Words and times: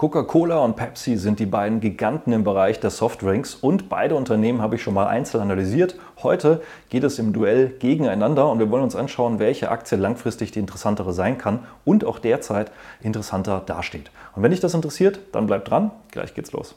Coca-Cola 0.00 0.60
und 0.60 0.76
Pepsi 0.76 1.18
sind 1.18 1.40
die 1.40 1.44
beiden 1.44 1.80
Giganten 1.80 2.32
im 2.32 2.42
Bereich 2.42 2.80
der 2.80 2.88
Softdrinks 2.88 3.54
und 3.54 3.90
beide 3.90 4.14
Unternehmen 4.14 4.62
habe 4.62 4.76
ich 4.76 4.82
schon 4.82 4.94
mal 4.94 5.06
einzeln 5.06 5.42
analysiert. 5.42 5.94
Heute 6.22 6.62
geht 6.88 7.04
es 7.04 7.18
im 7.18 7.34
Duell 7.34 7.68
gegeneinander 7.78 8.50
und 8.50 8.60
wir 8.60 8.70
wollen 8.70 8.82
uns 8.82 8.96
anschauen, 8.96 9.38
welche 9.38 9.70
Aktie 9.70 9.98
langfristig 9.98 10.52
die 10.52 10.58
interessantere 10.58 11.12
sein 11.12 11.36
kann 11.36 11.66
und 11.84 12.06
auch 12.06 12.18
derzeit 12.18 12.72
interessanter 13.02 13.62
dasteht. 13.66 14.10
Und 14.34 14.42
wenn 14.42 14.52
dich 14.52 14.60
das 14.60 14.72
interessiert, 14.72 15.20
dann 15.32 15.46
bleib 15.46 15.66
dran, 15.66 15.90
gleich 16.12 16.32
geht's 16.32 16.52
los. 16.52 16.74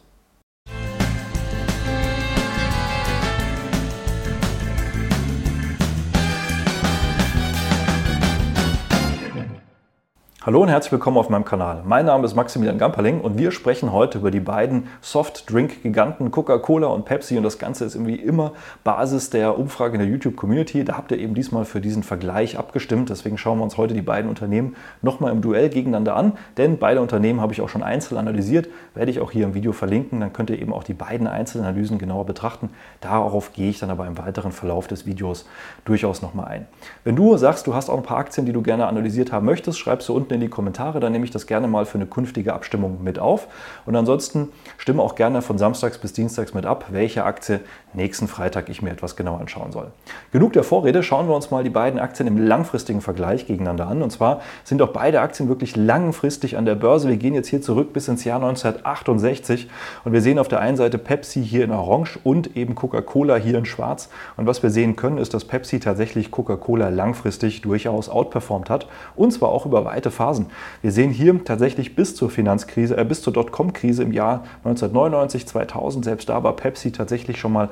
Hallo 10.46 10.62
und 10.62 10.68
herzlich 10.68 10.91
willkommen 10.91 11.16
auf 11.16 11.30
meinem 11.30 11.46
Kanal. 11.46 11.84
Mein 11.86 12.05
Name 12.05 12.25
ist 12.25 12.36
Maximilian 12.36 12.78
Gamperling 12.78 13.21
und 13.21 13.38
wir 13.38 13.52
sprechen 13.52 13.93
heute 13.93 14.18
über 14.18 14.30
die 14.30 14.42
beiden 14.42 14.89
Soft-Drink-Giganten 15.00 16.32
Coca-Cola 16.32 16.88
und 16.88 17.06
Pepsi 17.06 17.38
und 17.38 17.43
das 17.43 17.60
Ganze 17.60 17.86
ist 17.86 17.96
irgendwie 17.96 18.16
immer 18.16 18.52
Basis 18.83 19.29
der 19.29 19.57
Umfrage 19.57 19.93
in 19.93 20.02
der 20.02 20.10
YouTube-Community. 20.10 20.83
Da 20.83 20.97
habt 20.97 21.14
ihr 21.14 21.18
eben 21.18 21.33
diesmal 21.33 21.64
für 21.64 21.79
diesen 21.79 22.04
Vergleich 22.04 22.60
abgestimmt. 22.60 23.10
Deswegen 23.10 23.38
schauen 23.38 23.60
wir 23.60 23.64
uns 23.64 23.78
heute 23.78 23.93
die 23.93 24.02
beiden 24.02 24.28
Unternehmen 24.28 24.75
nochmal 25.02 25.32
im 25.32 25.39
Duell 25.39 25.69
gegeneinander 25.69 26.18
an, 26.18 26.33
denn 26.57 26.78
beide 26.78 27.00
Unternehmen 27.00 27.39
habe 27.39 27.54
ich 27.54 27.61
auch 27.61 27.69
schon 27.69 27.82
einzeln 27.82 28.18
analysiert, 28.18 28.68
werde 28.96 29.11
ich 29.11 29.21
auch 29.21 29.32
hier 29.32 29.46
im 29.46 29.54
Video 29.54 29.71
verlinken. 29.71 30.19
Dann 30.19 30.33
könnt 30.33 30.50
ihr 30.50 30.61
eben 30.61 30.74
auch 30.74 30.83
die 30.83 30.94
beiden 30.94 31.25
Einzelanalysen 31.25 32.00
genauer 32.00 32.25
betrachten. 32.25 32.69
Darauf 33.00 33.53
gehe 33.53 33.69
ich 33.69 33.80
dann 33.80 33.89
aber 33.89 34.08
im 34.08 34.17
weiteren 34.17 34.52
Verlauf 34.52 34.88
des 34.88 35.05
Videos 35.05 35.47
durchaus 35.86 36.22
nochmal 36.22 36.47
ein. 36.47 36.67
Wenn 37.05 37.16
du 37.16 37.38
sagst, 37.38 37.66
du 37.66 37.73
hast 37.75 37.89
auch 37.89 37.95
ein 37.95 38.03
paar 38.03 38.17
Aktien, 38.17 38.45
die 38.45 38.52
du 38.52 38.61
gerne 38.61 38.88
analysiert 38.88 39.31
haben 39.31 39.45
möchtest, 39.45 39.80
schreibst 39.80 40.09
du 40.09 40.14
unten 40.14 40.33
in 40.33 40.42
die 40.42 40.50
Kommentare, 40.50 41.00
dann 41.00 41.11
nehme 41.11 41.25
ich 41.25 41.31
das 41.31 41.47
gerne 41.47 41.67
mal 41.67 41.86
für 41.86 41.97
eine 41.97 42.05
künftige 42.05 42.53
Abstimmung 42.53 43.03
mit 43.03 43.19
auf. 43.19 43.47
Und 43.86 43.95
ansonsten 43.95 44.50
stimme 44.78 45.02
auch 45.02 45.16
gerne 45.16 45.41
von 45.41 45.58
Samstags 45.58 45.97
bis 45.97 46.14
Dienstags 46.14 46.53
mit 46.53 46.66
ab, 46.66 46.86
welche 46.91 47.23
Aktie 47.23 47.61
nächsten 47.94 48.27
Freitag 48.27 48.69
ich 48.69 48.81
mir 48.81 48.91
etwas 48.91 49.16
genauer 49.16 49.39
anschauen 49.39 49.71
soll. 49.71 49.91
Genug 50.31 50.53
der 50.53 50.63
Vorrede, 50.63 51.03
schauen 51.03 51.27
wir 51.27 51.35
uns 51.35 51.52
mal 51.52 51.63
die 51.63 51.69
beiden 51.69 51.99
Aktien 51.99 52.27
im 52.27 52.38
langfristigen 52.38 53.02
Vergleich 53.02 53.45
gegeneinander 53.45 53.88
an. 53.88 54.02
Und 54.02 54.11
zwar 54.11 54.41
sind 54.63 54.81
auch 54.81 54.89
beide 54.89 55.21
Aktien 55.21 55.47
wirklich 55.47 55.75
langfristig 55.75 56.58
an 56.58 56.65
der 56.65 56.75
Börse. 56.75 57.08
Wir 57.08 57.17
gehen 57.17 57.33
jetzt 57.33 57.49
hier 57.49 57.61
zurück 57.61 57.93
bis 57.93 58.08
ins 58.08 58.23
Jahr 58.23 58.41
1968 58.41 59.69
und 60.03 60.13
wir 60.13 60.21
sehen 60.21 60.39
auf 60.39 60.47
der 60.47 60.59
einen 60.59 60.77
Seite 60.77 60.97
Pepsi 60.97 61.43
hier 61.43 61.63
in 61.63 61.71
Orange 61.71 62.19
und 62.23 62.58
eben 62.58 62.75
Coca-Cola 62.75 63.36
hier 63.36 63.58
in 63.58 63.65
Schwarz. 63.65 64.09
Und 64.38 64.47
was 64.47 64.63
wir 64.63 64.69
sehen 64.69 64.95
können, 64.95 65.17
ist, 65.17 65.33
dass 65.33 65.45
Pepsi 65.45 65.80
tatsächlich 65.80 66.31
Coca-Cola 66.31 66.89
langfristig 66.89 67.61
durchaus 67.61 68.09
outperformt 68.09 68.69
hat 68.69 68.88
und 69.15 69.31
zwar 69.31 69.49
auch 69.49 69.65
über 69.65 69.86
weite 69.86 70.11
Phasen 70.11 70.22
Phasen. 70.23 70.45
Wir 70.81 70.93
sehen 70.93 71.11
hier 71.11 71.43
tatsächlich 71.43 71.95
bis 71.95 72.16
zur 72.16 72.29
Finanzkrise, 72.29 72.95
äh, 72.95 73.03
bis 73.03 73.21
zur 73.21 73.33
Dotcom-Krise 73.33 74.03
im 74.03 74.13
Jahr 74.13 74.45
1999, 74.63 75.45
2000, 75.45 76.05
selbst 76.05 76.30
da 76.30 76.43
war 76.43 76.55
Pepsi 76.55 76.93
tatsächlich 76.93 77.38
schon 77.39 77.52
mal 77.52 77.69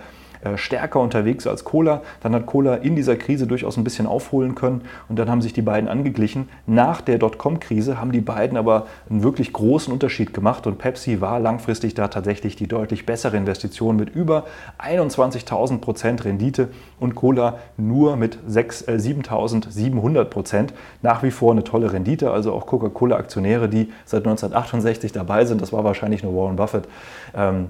stärker 0.56 1.00
unterwegs 1.00 1.48
als 1.48 1.64
Cola. 1.64 2.02
Dann 2.22 2.34
hat 2.34 2.46
Cola 2.46 2.76
in 2.76 2.96
dieser 2.96 3.16
Krise 3.16 3.48
durchaus 3.48 3.78
ein 3.78 3.84
bisschen 3.84 4.08
aufholen 4.08 4.56
können 4.56 4.82
und 5.10 5.18
dann 5.20 5.30
haben 5.30 5.42
sich 5.42 5.54
die 5.54 5.62
beiden 5.62 5.90
angeglichen. 5.90 6.50
Nach 6.66 7.02
der 7.02 7.18
Dotcom-Krise 7.18 8.00
haben 8.00 8.12
die 8.12 8.22
beiden 8.22 8.58
aber 8.58 8.88
einen 9.10 9.24
wirklich 9.24 9.54
großen 9.54 9.94
Unterschied 9.94 10.34
gemacht 10.34 10.68
und 10.68 10.78
Pepsi 10.78 11.22
war 11.22 11.40
langfristig 11.40 11.94
da 11.94 12.08
tatsächlich 12.08 12.56
die 12.56 12.68
deutlich 12.68 13.06
bessere 13.06 13.38
Investition 13.38 13.96
mit 13.96 14.10
über 14.16 14.46
21.000 14.80 15.80
Prozent 15.80 16.26
Rendite 16.26 16.70
und 17.00 17.16
Cola 17.16 17.60
nur 17.78 18.16
mit 18.16 18.36
äh, 18.36 18.48
7.700 18.48 20.26
Prozent. 20.26 20.74
Nach 21.02 21.24
wie 21.24 21.32
vor 21.32 21.52
eine 21.52 21.64
tolle 21.64 21.94
Rendite, 21.94 22.32
also 22.32 22.54
auch 22.54 22.66
Coca-Cola-Aktionäre, 22.66 23.70
die 23.70 23.92
seit 24.06 24.26
1968 24.26 25.12
dabei 25.12 25.46
sind, 25.46 25.62
das 25.62 25.74
war 25.74 25.84
wahrscheinlich 25.84 26.24
nur 26.24 26.36
Warren 26.36 26.56
Buffett. 26.56 26.88
Ähm, 27.36 27.70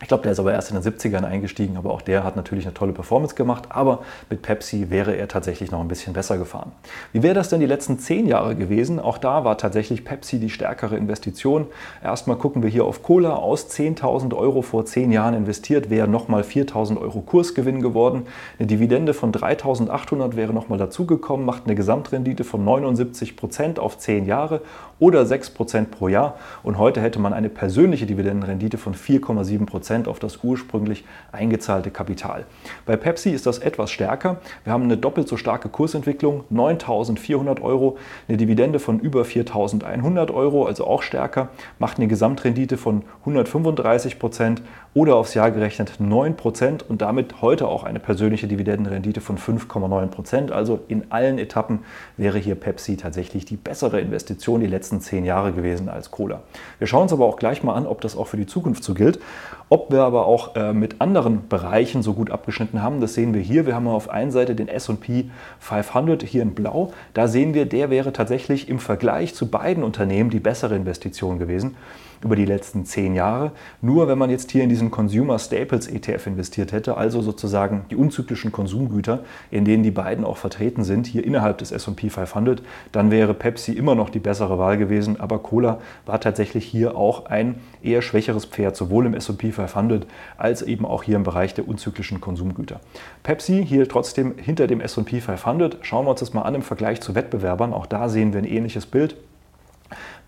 ich 0.00 0.06
glaube, 0.06 0.22
der 0.22 0.32
ist 0.32 0.38
aber 0.38 0.52
erst 0.52 0.70
in 0.70 0.80
den 0.80 0.92
70ern 0.92 1.24
eingestiegen, 1.24 1.76
aber 1.76 1.92
auch 1.92 2.02
der 2.02 2.22
hat 2.22 2.36
natürlich 2.36 2.66
eine 2.66 2.74
tolle 2.74 2.92
Performance 2.92 3.34
gemacht. 3.34 3.64
Aber 3.70 4.00
mit 4.30 4.42
Pepsi 4.42 4.90
wäre 4.90 5.16
er 5.16 5.26
tatsächlich 5.26 5.72
noch 5.72 5.80
ein 5.80 5.88
bisschen 5.88 6.12
besser 6.12 6.38
gefahren. 6.38 6.70
Wie 7.12 7.24
wäre 7.24 7.34
das 7.34 7.48
denn 7.48 7.58
die 7.58 7.66
letzten 7.66 7.98
zehn 7.98 8.28
Jahre 8.28 8.54
gewesen? 8.54 9.00
Auch 9.00 9.18
da 9.18 9.44
war 9.44 9.58
tatsächlich 9.58 10.04
Pepsi 10.04 10.38
die 10.38 10.50
stärkere 10.50 10.96
Investition. 10.96 11.66
Erstmal 12.02 12.36
gucken 12.36 12.62
wir 12.62 12.70
hier 12.70 12.84
auf 12.84 13.02
Cola. 13.02 13.34
Aus 13.34 13.68
10.000 13.70 14.36
Euro 14.36 14.62
vor 14.62 14.84
zehn 14.84 15.10
Jahren 15.10 15.34
investiert 15.34 15.90
wäre 15.90 16.06
nochmal 16.06 16.42
4.000 16.42 17.00
Euro 17.00 17.20
Kursgewinn 17.20 17.82
geworden. 17.82 18.26
Eine 18.58 18.68
Dividende 18.68 19.14
von 19.14 19.32
3.800 19.32 20.36
wäre 20.36 20.52
nochmal 20.52 20.78
dazugekommen, 20.78 21.44
macht 21.44 21.64
eine 21.64 21.74
Gesamtrendite 21.74 22.44
von 22.44 22.64
79 22.64 23.36
Prozent 23.36 23.80
auf 23.80 23.98
zehn 23.98 24.26
Jahre 24.26 24.60
oder 25.00 25.26
6 25.26 25.50
Prozent 25.50 25.90
pro 25.90 26.08
Jahr. 26.08 26.36
Und 26.62 26.78
heute 26.78 27.00
hätte 27.00 27.18
man 27.18 27.32
eine 27.32 27.48
persönliche 27.48 28.06
Dividendenrendite 28.06 28.78
von 28.78 28.94
4,7 28.94 29.66
Prozent 29.66 29.88
Prozent 29.88 30.08
auf 30.08 30.18
das 30.18 30.42
ursprünglich 30.42 31.04
eingezahlte 31.32 31.90
Kapital. 31.90 32.44
Bei 32.84 32.96
Pepsi 32.96 33.30
ist 33.30 33.46
das 33.46 33.58
etwas 33.58 33.90
stärker. 33.90 34.40
Wir 34.64 34.72
haben 34.72 34.82
eine 34.82 34.96
doppelt 34.96 35.28
so 35.28 35.36
starke 35.36 35.68
Kursentwicklung, 35.68 36.44
9.400 36.52 37.62
Euro, 37.62 37.96
eine 38.28 38.36
Dividende 38.36 38.80
von 38.80 38.98
über 38.98 39.22
4.100 39.22 40.34
Euro, 40.34 40.66
also 40.66 40.86
auch 40.86 41.02
stärker, 41.02 41.48
macht 41.78 41.98
eine 41.98 42.08
Gesamtrendite 42.08 42.76
von 42.76 43.02
135 43.20 44.18
Prozent 44.18 44.62
oder 44.94 45.16
aufs 45.16 45.34
Jahr 45.34 45.50
gerechnet 45.50 45.94
9 45.98 46.36
Prozent 46.36 46.84
und 46.88 47.02
damit 47.02 47.42
heute 47.42 47.68
auch 47.68 47.84
eine 47.84 48.00
persönliche 48.00 48.48
Dividendenrendite 48.48 49.20
von 49.20 49.38
5,9 49.38 50.06
Prozent. 50.06 50.52
Also 50.52 50.80
in 50.88 51.10
allen 51.10 51.38
Etappen 51.38 51.80
wäre 52.16 52.38
hier 52.38 52.54
Pepsi 52.54 52.96
tatsächlich 52.96 53.44
die 53.44 53.56
bessere 53.56 54.00
Investition 54.00 54.60
die 54.60 54.66
letzten 54.66 55.00
zehn 55.00 55.24
Jahre 55.24 55.52
gewesen 55.52 55.88
als 55.88 56.10
Cola. 56.10 56.42
Wir 56.78 56.86
schauen 56.86 57.02
uns 57.02 57.12
aber 57.12 57.26
auch 57.26 57.36
gleich 57.36 57.62
mal 57.62 57.74
an, 57.74 57.86
ob 57.86 58.00
das 58.00 58.16
auch 58.16 58.26
für 58.26 58.36
die 58.36 58.46
Zukunft 58.46 58.82
so 58.82 58.94
gilt. 58.94 59.20
Ob 59.68 59.92
wir 59.92 60.02
aber 60.02 60.26
auch 60.26 60.56
äh, 60.56 60.72
mit 60.72 61.00
anderen 61.00 61.46
Bereichen 61.48 62.02
so 62.02 62.14
gut 62.14 62.30
abgeschnitten 62.30 62.82
haben, 62.82 63.00
das 63.00 63.14
sehen 63.14 63.34
wir 63.34 63.42
hier. 63.42 63.66
Wir 63.66 63.74
haben 63.74 63.86
auf 63.86 64.08
einer 64.08 64.32
Seite 64.32 64.54
den 64.54 64.68
SP 64.72 65.28
500 65.60 66.22
hier 66.22 66.42
in 66.42 66.54
Blau. 66.54 66.92
Da 67.12 67.28
sehen 67.28 67.52
wir, 67.52 67.66
der 67.66 67.90
wäre 67.90 68.12
tatsächlich 68.14 68.68
im 68.68 68.78
Vergleich 68.78 69.34
zu 69.34 69.50
beiden 69.50 69.84
Unternehmen 69.84 70.30
die 70.30 70.40
bessere 70.40 70.74
Investition 70.74 71.38
gewesen 71.38 71.76
über 72.22 72.36
die 72.36 72.44
letzten 72.44 72.84
zehn 72.84 73.14
Jahre. 73.14 73.52
Nur 73.80 74.08
wenn 74.08 74.18
man 74.18 74.30
jetzt 74.30 74.50
hier 74.50 74.62
in 74.62 74.68
diesen 74.68 74.90
Consumer 74.90 75.38
Staples 75.38 75.86
ETF 75.86 76.26
investiert 76.26 76.72
hätte, 76.72 76.96
also 76.96 77.20
sozusagen 77.22 77.84
die 77.90 77.96
unzyklischen 77.96 78.52
Konsumgüter, 78.52 79.20
in 79.50 79.64
denen 79.64 79.82
die 79.82 79.90
beiden 79.90 80.24
auch 80.24 80.36
vertreten 80.36 80.84
sind, 80.84 81.06
hier 81.06 81.24
innerhalb 81.24 81.58
des 81.58 81.70
SP 81.72 82.10
500, 82.10 82.62
dann 82.92 83.10
wäre 83.10 83.34
Pepsi 83.34 83.72
immer 83.72 83.94
noch 83.94 84.10
die 84.10 84.18
bessere 84.18 84.58
Wahl 84.58 84.78
gewesen. 84.78 85.20
Aber 85.20 85.38
Cola 85.38 85.80
war 86.06 86.20
tatsächlich 86.20 86.64
hier 86.64 86.96
auch 86.96 87.26
ein 87.26 87.56
eher 87.82 88.02
schwächeres 88.02 88.44
Pferd, 88.44 88.76
sowohl 88.76 89.06
im 89.06 89.14
SP 89.14 89.50
500 89.52 90.06
als 90.36 90.62
eben 90.62 90.84
auch 90.84 91.02
hier 91.02 91.16
im 91.16 91.22
Bereich 91.22 91.54
der 91.54 91.68
unzyklischen 91.68 92.20
Konsumgüter. 92.20 92.80
Pepsi 93.22 93.64
hier 93.64 93.88
trotzdem 93.88 94.34
hinter 94.36 94.66
dem 94.66 94.80
SP 94.82 95.20
500. 95.20 95.78
Schauen 95.82 96.06
wir 96.06 96.10
uns 96.10 96.20
das 96.20 96.34
mal 96.34 96.42
an 96.42 96.54
im 96.54 96.62
Vergleich 96.62 97.00
zu 97.00 97.14
Wettbewerbern. 97.14 97.72
Auch 97.72 97.86
da 97.86 98.08
sehen 98.08 98.32
wir 98.32 98.40
ein 98.40 98.44
ähnliches 98.44 98.86
Bild. 98.86 99.16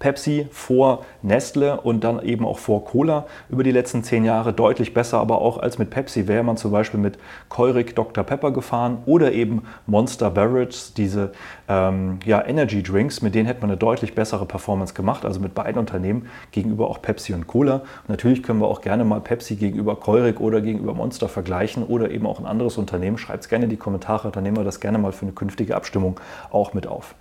Pepsi 0.01 0.49
vor 0.51 1.05
Nestle 1.23 1.79
und 1.83 2.03
dann 2.03 2.23
eben 2.23 2.47
auch 2.47 2.59
vor 2.59 2.87
Cola 2.87 3.27
über 3.51 3.63
die 3.63 3.71
letzten 3.71 4.03
zehn 4.03 4.25
Jahre 4.25 4.55
deutlich 4.55 4.95
besser, 4.95 5.19
aber 5.19 5.43
auch 5.43 5.59
als 5.59 5.79
mit 5.79 5.91
Pepsi 5.91 6.27
wäre 6.27 6.43
man 6.43 6.57
zum 6.57 6.73
Beispiel 6.73 6.99
mit 6.99 7.19
Keurig 7.51 7.95
Dr. 7.95 8.25
Pepper 8.25 8.51
gefahren 8.51 9.03
oder 9.05 9.33
eben 9.33 9.63
Monster 9.87 10.31
Beverage, 10.31 10.93
diese 10.97 11.33
ähm, 11.69 12.19
ja, 12.25 12.43
Energy 12.45 12.83
Drinks, 12.83 13.21
mit 13.21 13.35
denen 13.35 13.47
hätte 13.47 13.61
man 13.61 13.71
eine 13.71 13.77
deutlich 13.77 14.15
bessere 14.15 14.47
Performance 14.47 14.95
gemacht, 14.95 15.27
also 15.27 15.39
mit 15.39 15.55
beiden 15.55 15.79
Unternehmen 15.79 16.27
gegenüber 16.51 16.89
auch 16.89 17.03
Pepsi 17.03 17.35
und 17.35 17.47
Cola. 17.47 17.75
Und 17.75 18.09
natürlich 18.09 18.43
können 18.43 18.61
wir 18.61 18.69
auch 18.69 18.81
gerne 18.81 19.05
mal 19.05 19.21
Pepsi 19.21 19.57
gegenüber 19.57 19.97
Keurig 19.97 20.41
oder 20.41 20.63
gegenüber 20.63 20.95
Monster 20.95 21.29
vergleichen 21.29 21.85
oder 21.85 22.11
eben 22.11 22.27
auch 22.27 22.41
ein 22.41 22.47
anderes 22.47 22.79
Unternehmen. 22.79 23.19
Schreibt 23.19 23.43
es 23.43 23.51
gerne 23.51 23.65
in 23.65 23.71
die 23.71 23.77
Kommentare, 23.77 24.31
dann 24.31 24.45
nehmen 24.45 24.57
wir 24.57 24.65
das 24.65 24.81
gerne 24.81 24.97
mal 24.97 25.13
für 25.13 25.27
eine 25.27 25.33
künftige 25.33 25.77
Abstimmung 25.77 26.19
auch 26.51 26.73
mit 26.73 26.87
auf. 26.87 27.15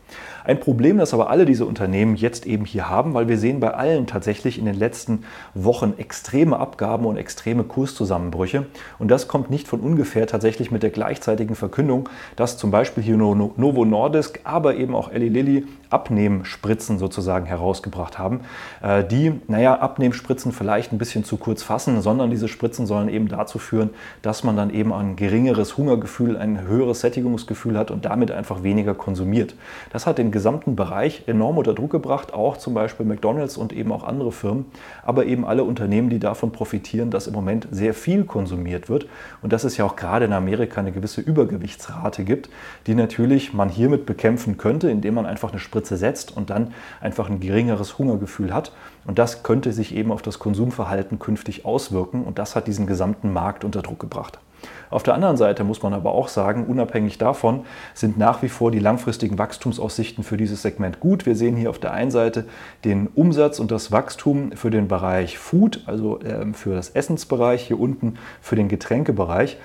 Ein 0.46 0.62
Problem, 0.62 0.98
das 0.98 1.14
aber 1.14 1.30
alle 1.30 1.46
diese 1.46 1.66
Unternehmen 1.66 2.16
jetzt 2.16 2.48
eben 2.48 2.66
hier 2.70 2.90
haben, 2.90 3.14
weil 3.14 3.28
wir 3.28 3.38
sehen 3.38 3.60
bei 3.60 3.74
allen 3.74 4.08
tatsächlich 4.08 4.58
in 4.58 4.66
den 4.66 4.76
letzten 4.76 5.24
Wochen 5.54 5.94
extreme 5.98 6.58
Abgaben 6.58 7.06
und 7.06 7.18
extreme 7.18 7.64
Kurszusammenbrüche. 7.64 8.66
Und 8.98 9.10
das 9.10 9.28
kommt 9.28 9.50
nicht 9.50 9.68
von 9.68 9.80
ungefähr 9.80 10.28
tatsächlich 10.28 10.72
mit 10.72 10.84
der 10.84 10.90
gleichzeitigen 10.90 11.56
Verkündung, 11.56 12.10
dass 12.36 12.58
zum 12.58 12.72
Beispiel 12.72 13.04
hier 13.04 13.18
Novo 13.18 13.86
Nordisk, 13.86 14.40
aber 14.44 14.76
eben 14.76 14.96
auch 14.96 15.12
Eli 15.12 15.30
Lilly 15.30 15.68
Abnehmspritzen 15.90 17.00
sozusagen 17.00 17.46
herausgebracht 17.46 18.20
haben, 18.20 18.42
äh, 18.82 19.04
die, 19.04 19.34
naja, 19.48 19.80
Abnehmspritzen 19.80 20.52
vielleicht 20.52 20.92
ein 20.92 20.98
bisschen 20.98 21.24
zu 21.24 21.38
kurz 21.38 21.64
fassen, 21.64 22.02
sondern 22.02 22.30
diese 22.30 22.48
Spritzen 22.48 22.86
sollen 22.86 23.10
eben 23.10 23.28
dazu 23.28 23.58
führen, 23.58 23.90
dass 24.22 24.44
man 24.44 24.56
dann 24.56 24.70
eben 24.70 24.94
ein 24.94 25.16
geringeres 25.16 25.78
Hungergefühl, 25.78 26.38
ein 26.38 26.62
höheres 26.62 27.02
Sättigungsgefühl 27.02 27.78
hat 27.78 27.90
und 27.90 28.06
damit 28.06 28.32
einfach 28.32 28.62
weniger 28.62 28.94
konsumiert. 28.94 29.56
Das 29.92 30.06
hat 30.06 30.20
den 30.20 30.32
gesamten 30.32 30.76
Bereich 30.76 31.24
enorm 31.28 31.58
unter 31.58 31.74
Druck 31.74 31.92
gebracht, 31.92 32.34
auch 32.34 32.58
zum 32.58 32.76
Beispiel 32.76 33.06
McDonald's 33.06 33.58
und 33.58 33.74
eben 33.74 33.92
auch 33.92 34.04
andere 34.04 34.32
Firmen, 34.32 34.66
aber 35.04 35.26
eben 35.26 35.46
alle 35.46 35.64
Unternehmen, 35.64 36.10
die 36.10 36.20
davon 36.20 36.52
profitieren, 36.52 37.10
dass 37.10 37.26
im 37.26 37.34
Moment 37.34 37.68
sehr 37.72 37.96
viel 37.96 38.26
konsumiert 38.26 38.90
wird 38.90 39.08
und 39.42 39.54
dass 39.54 39.64
es 39.64 39.78
ja 39.78 39.86
auch 39.86 39.96
gerade 39.96 40.26
in 40.26 40.34
Amerika 40.34 40.80
eine 40.80 40.92
gewisse 40.92 41.22
Übergewichtsrate 41.22 42.24
gibt, 42.24 42.50
die 42.86 42.94
natürlich 42.94 43.54
man 43.54 43.70
hiermit 43.70 44.06
bekämpfen 44.06 44.58
könnte, 44.58 44.90
indem 44.90 45.16
man 45.16 45.26
einfach 45.26 45.50
eine 45.50 45.60
Spritze 45.60 45.79
Spritze 45.80 45.98
setzt 45.98 46.36
und 46.36 46.50
dann 46.50 46.74
einfach 47.00 47.30
ein 47.30 47.40
geringeres 47.40 47.98
Hungergefühl 47.98 48.54
hat. 48.54 48.72
Und 49.06 49.18
das 49.18 49.44
könnte 49.44 49.72
sich 49.72 49.96
eben 49.96 50.12
auf 50.12 50.22
das 50.22 50.38
Konsumverhalten 50.38 51.20
künftig 51.20 51.66
auswirken 51.66 52.24
und 52.24 52.38
das 52.38 52.56
hat 52.56 52.68
diesen 52.68 52.86
gesamten 52.86 53.32
Markt 53.32 53.64
unter 53.64 53.82
Druck 53.82 54.00
gebracht. 54.00 54.40
Auf 54.90 55.04
der 55.04 55.14
anderen 55.14 55.38
Seite 55.38 55.64
muss 55.64 55.82
man 55.82 55.94
aber 55.94 56.12
auch 56.12 56.28
sagen, 56.28 56.66
unabhängig 56.66 57.18
davon 57.18 57.62
sind 57.94 58.18
nach 58.18 58.42
wie 58.42 58.50
vor 58.50 58.72
die 58.72 58.80
langfristigen 58.80 59.38
Wachstumsaussichten 59.38 60.24
für 60.24 60.36
dieses 60.36 60.62
Segment 60.62 61.00
gut. 61.00 61.26
Wir 61.26 61.36
sehen 61.36 61.56
hier 61.56 61.70
auf 61.70 61.80
der 61.80 61.94
einen 61.94 62.12
Seite 62.12 62.46
den 62.84 63.08
Umsatz 63.08 63.60
und 63.60 63.72
das 63.72 63.94
Wachstum 63.94 64.52
für 64.52 64.70
den 64.70 64.90
Bereich 64.90 65.38
Food, 65.38 65.84
also 65.86 66.20
ähm, 66.26 66.54
für 66.54 66.76
das 66.76 66.90
Essensbereich, 66.90 67.68
hier 67.68 67.80
unten 67.80 68.16
für 68.42 68.58
den 68.58 68.68
Getränkebereich. 68.68 69.58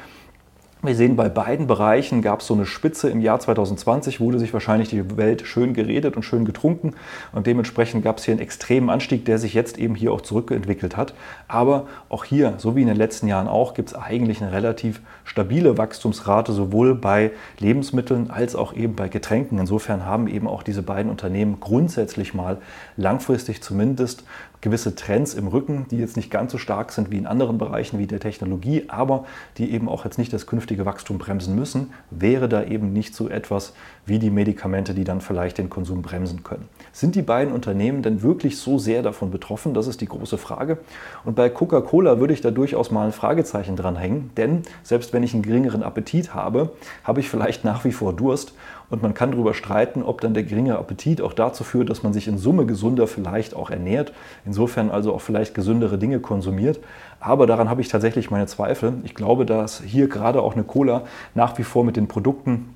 Wir 0.84 0.94
sehen, 0.94 1.16
bei 1.16 1.30
beiden 1.30 1.66
Bereichen 1.66 2.20
gab 2.20 2.40
es 2.40 2.46
so 2.46 2.52
eine 2.52 2.66
Spitze 2.66 3.08
im 3.08 3.22
Jahr 3.22 3.40
2020, 3.40 4.20
wurde 4.20 4.38
sich 4.38 4.52
wahrscheinlich 4.52 4.90
die 4.90 5.16
Welt 5.16 5.46
schön 5.46 5.72
geredet 5.72 6.14
und 6.14 6.24
schön 6.24 6.44
getrunken 6.44 6.92
und 7.32 7.46
dementsprechend 7.46 8.04
gab 8.04 8.18
es 8.18 8.26
hier 8.26 8.32
einen 8.32 8.42
extremen 8.42 8.90
Anstieg, 8.90 9.24
der 9.24 9.38
sich 9.38 9.54
jetzt 9.54 9.78
eben 9.78 9.94
hier 9.94 10.12
auch 10.12 10.20
zurückentwickelt 10.20 10.94
hat. 10.94 11.14
Aber 11.48 11.86
auch 12.10 12.24
hier, 12.26 12.52
so 12.58 12.76
wie 12.76 12.82
in 12.82 12.88
den 12.88 12.98
letzten 12.98 13.28
Jahren 13.28 13.48
auch, 13.48 13.72
gibt 13.72 13.88
es 13.88 13.94
eigentlich 13.94 14.42
eine 14.42 14.52
relativ 14.52 15.00
stabile 15.24 15.78
Wachstumsrate, 15.78 16.52
sowohl 16.52 16.94
bei 16.94 17.30
Lebensmitteln 17.60 18.30
als 18.30 18.54
auch 18.54 18.74
eben 18.74 18.94
bei 18.94 19.08
Getränken. 19.08 19.58
Insofern 19.58 20.04
haben 20.04 20.28
eben 20.28 20.46
auch 20.46 20.62
diese 20.62 20.82
beiden 20.82 21.10
Unternehmen 21.10 21.60
grundsätzlich 21.60 22.34
mal 22.34 22.58
langfristig 22.98 23.62
zumindest 23.62 24.24
gewisse 24.64 24.94
Trends 24.94 25.34
im 25.34 25.46
Rücken, 25.46 25.84
die 25.90 25.98
jetzt 25.98 26.16
nicht 26.16 26.30
ganz 26.30 26.50
so 26.50 26.56
stark 26.56 26.90
sind 26.90 27.10
wie 27.10 27.18
in 27.18 27.26
anderen 27.26 27.58
Bereichen 27.58 27.98
wie 27.98 28.06
der 28.06 28.18
Technologie, 28.18 28.84
aber 28.88 29.26
die 29.58 29.70
eben 29.70 29.90
auch 29.90 30.06
jetzt 30.06 30.16
nicht 30.16 30.32
das 30.32 30.46
künftige 30.46 30.86
Wachstum 30.86 31.18
bremsen 31.18 31.54
müssen, 31.54 31.92
wäre 32.10 32.48
da 32.48 32.64
eben 32.64 32.94
nicht 32.94 33.14
so 33.14 33.28
etwas 33.28 33.74
wie 34.06 34.18
die 34.18 34.30
Medikamente, 34.30 34.94
die 34.94 35.04
dann 35.04 35.20
vielleicht 35.20 35.58
den 35.58 35.68
Konsum 35.68 36.00
bremsen 36.00 36.44
können. 36.44 36.66
Sind 36.92 37.14
die 37.14 37.20
beiden 37.20 37.52
Unternehmen 37.52 38.00
denn 38.00 38.22
wirklich 38.22 38.58
so 38.58 38.78
sehr 38.78 39.02
davon 39.02 39.30
betroffen? 39.30 39.74
Das 39.74 39.86
ist 39.86 40.00
die 40.00 40.08
große 40.08 40.38
Frage. 40.38 40.78
Und 41.26 41.36
bei 41.36 41.50
Coca-Cola 41.50 42.18
würde 42.18 42.32
ich 42.32 42.40
da 42.40 42.50
durchaus 42.50 42.90
mal 42.90 43.04
ein 43.04 43.12
Fragezeichen 43.12 43.76
dran 43.76 43.96
hängen, 43.96 44.30
denn 44.38 44.62
selbst 44.82 45.12
wenn 45.12 45.22
ich 45.22 45.34
einen 45.34 45.42
geringeren 45.42 45.82
Appetit 45.82 46.32
habe, 46.32 46.72
habe 47.04 47.20
ich 47.20 47.28
vielleicht 47.28 47.64
nach 47.64 47.84
wie 47.84 47.92
vor 47.92 48.14
Durst 48.14 48.54
und 48.90 49.02
man 49.02 49.14
kann 49.14 49.32
darüber 49.32 49.54
streiten, 49.54 50.02
ob 50.02 50.20
dann 50.20 50.34
der 50.34 50.44
geringe 50.44 50.78
Appetit 50.78 51.20
auch 51.20 51.32
dazu 51.32 51.64
führt, 51.64 51.90
dass 51.90 52.02
man 52.02 52.12
sich 52.12 52.28
in 52.28 52.38
Summe 52.38 52.66
gesunder 52.66 53.06
vielleicht 53.06 53.54
auch 53.54 53.70
ernährt. 53.70 54.12
Insofern 54.54 54.92
also 54.92 55.12
auch 55.12 55.20
vielleicht 55.20 55.56
gesündere 55.56 55.98
Dinge 55.98 56.20
konsumiert. 56.20 56.78
Aber 57.18 57.48
daran 57.48 57.68
habe 57.68 57.80
ich 57.80 57.88
tatsächlich 57.88 58.30
meine 58.30 58.46
Zweifel. 58.46 58.92
Ich 59.02 59.16
glaube, 59.16 59.44
dass 59.44 59.80
hier 59.80 60.06
gerade 60.06 60.40
auch 60.40 60.52
eine 60.52 60.62
Cola 60.62 61.02
nach 61.34 61.58
wie 61.58 61.64
vor 61.64 61.84
mit 61.84 61.96
den 61.96 62.06
Produkten 62.06 62.73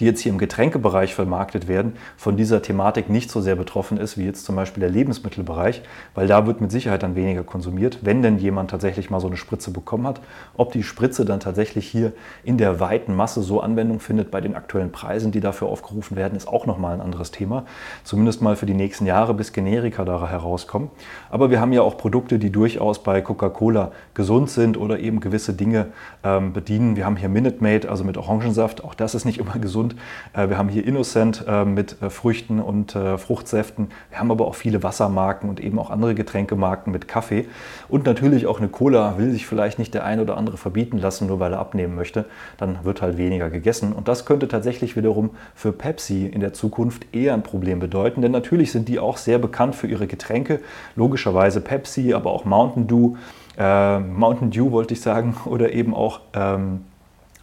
die 0.00 0.04
jetzt 0.04 0.20
hier 0.20 0.32
im 0.32 0.38
Getränkebereich 0.38 1.14
vermarktet 1.14 1.68
werden, 1.68 1.94
von 2.16 2.36
dieser 2.36 2.62
Thematik 2.62 3.08
nicht 3.08 3.30
so 3.30 3.40
sehr 3.40 3.56
betroffen 3.56 3.98
ist, 3.98 4.18
wie 4.18 4.24
jetzt 4.24 4.44
zum 4.44 4.56
Beispiel 4.56 4.80
der 4.80 4.90
Lebensmittelbereich, 4.90 5.82
weil 6.14 6.26
da 6.26 6.46
wird 6.46 6.60
mit 6.60 6.70
Sicherheit 6.70 7.02
dann 7.02 7.14
weniger 7.14 7.42
konsumiert, 7.42 8.00
wenn 8.02 8.22
denn 8.22 8.38
jemand 8.38 8.70
tatsächlich 8.70 9.10
mal 9.10 9.20
so 9.20 9.26
eine 9.26 9.36
Spritze 9.36 9.70
bekommen 9.70 10.06
hat. 10.06 10.20
Ob 10.56 10.72
die 10.72 10.82
Spritze 10.82 11.24
dann 11.24 11.40
tatsächlich 11.40 11.86
hier 11.86 12.12
in 12.44 12.58
der 12.58 12.80
weiten 12.80 13.14
Masse 13.14 13.42
so 13.42 13.60
Anwendung 13.60 14.00
findet 14.00 14.30
bei 14.30 14.40
den 14.40 14.54
aktuellen 14.54 14.92
Preisen, 14.92 15.32
die 15.32 15.40
dafür 15.40 15.68
aufgerufen 15.68 16.16
werden, 16.16 16.36
ist 16.36 16.48
auch 16.48 16.66
nochmal 16.66 16.94
ein 16.94 17.00
anderes 17.00 17.30
Thema. 17.30 17.64
Zumindest 18.04 18.42
mal 18.42 18.56
für 18.56 18.66
die 18.66 18.74
nächsten 18.74 19.06
Jahre, 19.06 19.34
bis 19.34 19.52
Generika 19.52 20.04
da 20.04 20.28
herauskommen. 20.28 20.90
Aber 21.30 21.50
wir 21.50 21.60
haben 21.60 21.72
ja 21.72 21.82
auch 21.82 21.96
Produkte, 21.96 22.38
die 22.38 22.50
durchaus 22.50 23.02
bei 23.02 23.20
Coca-Cola 23.20 23.92
gesund 24.14 24.50
sind 24.50 24.76
oder 24.76 24.98
eben 24.98 25.20
gewisse 25.20 25.54
Dinge 25.54 25.86
ähm, 26.24 26.52
bedienen. 26.52 26.96
Wir 26.96 27.06
haben 27.06 27.16
hier 27.16 27.28
Minute 27.28 27.62
Maid, 27.62 27.86
also 27.86 28.04
mit 28.04 28.16
Orangensaft. 28.16 28.84
Auch 28.84 28.94
das 28.94 29.14
ist 29.14 29.24
nicht 29.24 29.38
immer 29.38 29.58
gesund 29.58 29.85
gesund. 29.86 29.96
Äh, 30.34 30.48
wir 30.48 30.58
haben 30.58 30.68
hier 30.68 30.86
Innocent 30.86 31.44
äh, 31.46 31.64
mit 31.64 32.00
äh, 32.02 32.10
Früchten 32.10 32.60
und 32.60 32.96
Fruchtsäften. 33.18 33.88
Wir 34.10 34.18
haben 34.18 34.30
aber 34.30 34.46
auch 34.46 34.54
viele 34.54 34.82
Wassermarken 34.82 35.50
und 35.50 35.60
eben 35.60 35.78
auch 35.78 35.90
andere 35.90 36.14
Getränkemarken 36.14 36.92
mit 36.92 37.08
Kaffee. 37.08 37.46
Und 37.88 38.06
natürlich 38.06 38.46
auch 38.46 38.58
eine 38.58 38.68
Cola 38.68 39.18
will 39.18 39.30
sich 39.30 39.46
vielleicht 39.46 39.78
nicht 39.78 39.92
der 39.92 40.04
ein 40.04 40.20
oder 40.20 40.36
andere 40.36 40.56
verbieten 40.56 40.98
lassen, 40.98 41.26
nur 41.26 41.40
weil 41.40 41.52
er 41.52 41.58
abnehmen 41.58 41.94
möchte. 41.94 42.24
Dann 42.56 42.78
wird 42.84 43.02
halt 43.02 43.18
weniger 43.18 43.50
gegessen. 43.50 43.92
Und 43.92 44.08
das 44.08 44.24
könnte 44.24 44.48
tatsächlich 44.48 44.96
wiederum 44.96 45.30
für 45.54 45.72
Pepsi 45.72 46.26
in 46.26 46.40
der 46.40 46.52
Zukunft 46.52 47.14
eher 47.14 47.34
ein 47.34 47.42
Problem 47.42 47.80
bedeuten. 47.80 48.22
Denn 48.22 48.32
natürlich 48.32 48.72
sind 48.72 48.88
die 48.88 48.98
auch 48.98 49.16
sehr 49.16 49.38
bekannt 49.38 49.74
für 49.74 49.86
ihre 49.86 50.06
Getränke. 50.06 50.60
Logischerweise 50.94 51.60
Pepsi, 51.60 52.14
aber 52.14 52.30
auch 52.30 52.44
Mountain 52.44 52.86
Dew. 52.86 53.16
Äh, 53.58 53.98
Mountain 53.98 54.50
Dew 54.50 54.70
wollte 54.70 54.94
ich 54.94 55.00
sagen, 55.00 55.36
oder 55.44 55.72
eben 55.72 55.94
auch 55.94 56.20
ähm, 56.34 56.80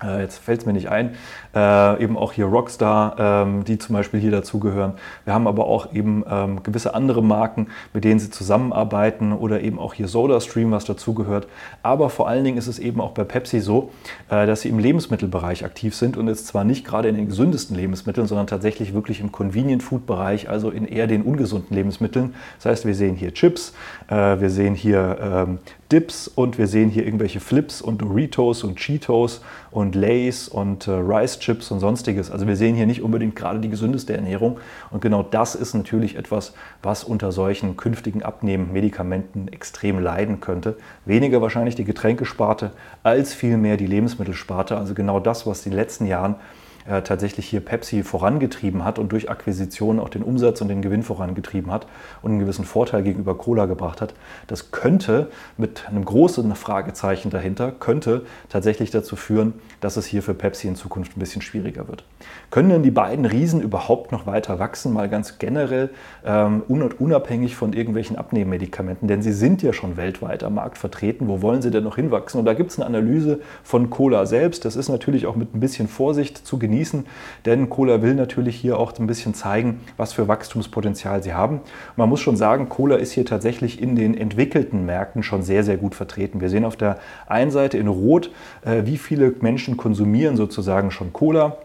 äh, 0.03 0.21
jetzt 0.21 0.37
fällt 0.37 0.61
es 0.61 0.65
mir 0.65 0.73
nicht 0.73 0.89
ein, 0.89 1.15
äh, 1.55 2.03
eben 2.03 2.17
auch 2.17 2.33
hier 2.33 2.45
Rockstar, 2.45 3.15
ähm, 3.19 3.63
die 3.63 3.77
zum 3.77 3.93
Beispiel 3.93 4.19
hier 4.19 4.31
dazugehören. 4.31 4.93
Wir 5.25 5.33
haben 5.33 5.47
aber 5.47 5.65
auch 5.67 5.93
eben 5.93 6.23
ähm, 6.29 6.63
gewisse 6.63 6.95
andere 6.95 7.23
Marken, 7.23 7.67
mit 7.93 8.03
denen 8.03 8.19
sie 8.19 8.29
zusammenarbeiten 8.29 9.33
oder 9.33 9.61
eben 9.61 9.79
auch 9.79 9.93
hier 9.93 10.07
SodaStream, 10.07 10.71
was 10.71 10.85
dazugehört. 10.85 11.47
Aber 11.81 12.09
vor 12.09 12.27
allen 12.27 12.43
Dingen 12.43 12.57
ist 12.57 12.67
es 12.67 12.79
eben 12.79 13.01
auch 13.01 13.11
bei 13.11 13.23
Pepsi 13.23 13.59
so, 13.59 13.91
äh, 14.29 14.47
dass 14.47 14.61
sie 14.61 14.69
im 14.69 14.79
Lebensmittelbereich 14.79 15.65
aktiv 15.65 15.95
sind 15.95 16.17
und 16.17 16.27
jetzt 16.27 16.47
zwar 16.47 16.63
nicht 16.63 16.85
gerade 16.85 17.07
in 17.09 17.15
den 17.15 17.27
gesündesten 17.27 17.75
Lebensmitteln, 17.75 18.27
sondern 18.27 18.47
tatsächlich 18.47 18.93
wirklich 18.93 19.19
im 19.19 19.31
Convenient 19.31 19.83
Food 19.83 20.05
Bereich, 20.05 20.49
also 20.49 20.69
in 20.69 20.85
eher 20.85 21.07
den 21.07 21.21
ungesunden 21.21 21.75
Lebensmitteln. 21.75 22.35
Das 22.57 22.65
heißt, 22.65 22.85
wir 22.85 22.95
sehen 22.95 23.15
hier 23.15 23.33
Chips, 23.33 23.73
äh, 24.07 24.39
wir 24.39 24.49
sehen 24.49 24.75
hier 24.75 25.17
ähm, 25.21 25.59
Dips 25.91 26.27
und 26.27 26.57
wir 26.57 26.65
sehen 26.65 26.89
hier 26.89 27.05
irgendwelche 27.05 27.39
Flips 27.39 27.81
und 27.81 28.01
Doritos 28.01 28.63
und 28.63 28.77
Cheetos 28.77 29.41
und 29.69 29.93
Lays 29.93 30.47
und 30.47 30.87
äh, 30.87 30.91
Rice 30.91 31.37
Chips 31.43 31.71
und 31.71 31.79
sonstiges. 31.79 32.31
Also 32.31 32.47
wir 32.47 32.55
sehen 32.55 32.75
hier 32.75 32.85
nicht 32.85 33.01
unbedingt 33.01 33.35
gerade 33.35 33.59
die 33.59 33.69
gesündeste 33.69 34.13
Ernährung 34.13 34.59
und 34.91 35.01
genau 35.01 35.23
das 35.23 35.55
ist 35.55 35.73
natürlich 35.73 36.15
etwas, 36.15 36.53
was 36.81 37.03
unter 37.03 37.31
solchen 37.31 37.75
künftigen 37.75 38.23
Abnehmen-Medikamenten 38.23 39.49
extrem 39.49 39.99
leiden 39.99 40.39
könnte. 40.39 40.77
Weniger 41.05 41.41
wahrscheinlich 41.41 41.75
die 41.75 41.83
Getränkesparte 41.83 42.71
als 43.03 43.33
vielmehr 43.33 43.77
die 43.77 43.87
Lebensmittelsparte. 43.87 44.77
Also 44.77 44.93
genau 44.93 45.19
das, 45.19 45.45
was 45.45 45.65
in 45.65 45.71
den 45.71 45.79
letzten 45.79 46.05
Jahren 46.05 46.35
äh, 46.85 47.01
tatsächlich 47.01 47.47
hier 47.47 47.61
Pepsi 47.61 48.03
vorangetrieben 48.03 48.83
hat 48.83 48.99
und 48.99 49.11
durch 49.11 49.29
Akquisitionen 49.29 49.99
auch 50.01 50.09
den 50.09 50.21
Umsatz 50.21 50.59
und 50.61 50.67
den 50.67 50.81
Gewinn 50.81 51.03
vorangetrieben 51.03 51.71
hat 51.71 51.87
und 52.21 52.31
einen 52.31 52.39
gewissen 52.39 52.65
Vorteil 52.65 53.03
gegenüber 53.03 53.37
Cola 53.37 53.65
gebracht 53.65 54.01
hat. 54.01 54.13
Das 54.47 54.71
könnte 54.71 55.29
mit 55.57 55.87
einem 55.87 56.03
großen 56.03 56.53
Fragezeichen 56.55 57.29
dahinter, 57.29 57.71
könnte 57.71 58.25
tatsächlich 58.49 58.91
dazu 58.91 59.15
führen, 59.15 59.53
dass 59.79 59.95
es 59.95 60.05
hier 60.05 60.21
für 60.21 60.33
Pepsi 60.33 60.67
in 60.67 60.75
Zukunft 60.75 61.15
ein 61.15 61.19
bisschen 61.19 61.41
schwieriger 61.41 61.87
wird. 61.87 62.03
Können 62.51 62.69
denn 62.69 62.83
die 62.83 62.91
beiden 62.91 63.25
Riesen 63.25 63.61
überhaupt 63.61 64.11
noch 64.11 64.25
weiter 64.25 64.59
wachsen, 64.59 64.91
mal 64.91 65.07
ganz 65.07 65.39
generell 65.39 65.89
ähm, 66.25 66.63
unabhängig 66.67 67.55
von 67.55 67.73
irgendwelchen 67.73 68.17
Abnehmmedikamenten? 68.17 69.07
Denn 69.07 69.21
sie 69.21 69.33
sind 69.33 69.61
ja 69.61 69.71
schon 69.71 69.95
weltweit 69.95 70.43
am 70.43 70.55
Markt 70.55 70.77
vertreten. 70.77 71.27
Wo 71.27 71.41
wollen 71.41 71.61
sie 71.61 71.71
denn 71.71 71.83
noch 71.83 71.95
hinwachsen? 71.95 72.39
Und 72.39 72.45
da 72.45 72.53
gibt 72.53 72.71
es 72.71 72.77
eine 72.77 72.85
Analyse 72.85 73.39
von 73.63 73.89
Cola 73.89 74.25
selbst. 74.25 74.65
Das 74.65 74.75
ist 74.75 74.89
natürlich 74.89 75.25
auch 75.25 75.35
mit 75.35 75.55
ein 75.55 75.59
bisschen 75.59 75.87
Vorsicht 75.87 76.45
zu 76.45 76.59
genießen 76.59 76.72
genießen, 76.73 77.05
denn 77.45 77.69
Cola 77.69 78.01
will 78.01 78.15
natürlich 78.15 78.55
hier 78.55 78.79
auch 78.79 78.97
ein 78.97 79.07
bisschen 79.07 79.33
zeigen, 79.33 79.81
was 79.97 80.13
für 80.13 80.27
Wachstumspotenzial 80.27 81.21
sie 81.21 81.33
haben. 81.33 81.61
Man 81.95 82.09
muss 82.09 82.21
schon 82.21 82.35
sagen, 82.35 82.69
Cola 82.69 82.95
ist 82.95 83.11
hier 83.11 83.25
tatsächlich 83.25 83.81
in 83.81 83.95
den 83.95 84.15
entwickelten 84.15 84.85
Märkten 84.85 85.23
schon 85.23 85.43
sehr, 85.43 85.63
sehr 85.63 85.77
gut 85.77 85.95
vertreten. 85.95 86.41
Wir 86.41 86.49
sehen 86.49 86.65
auf 86.65 86.75
der 86.75 86.97
einen 87.27 87.51
Seite 87.51 87.77
in 87.77 87.87
Rot, 87.87 88.31
äh, 88.65 88.83
wie 88.85 88.97
viele 88.97 89.33
Menschen 89.39 89.77
konsumieren 89.77 90.35
sozusagen 90.35 90.91
schon 90.91 91.13
Cola. 91.13 91.57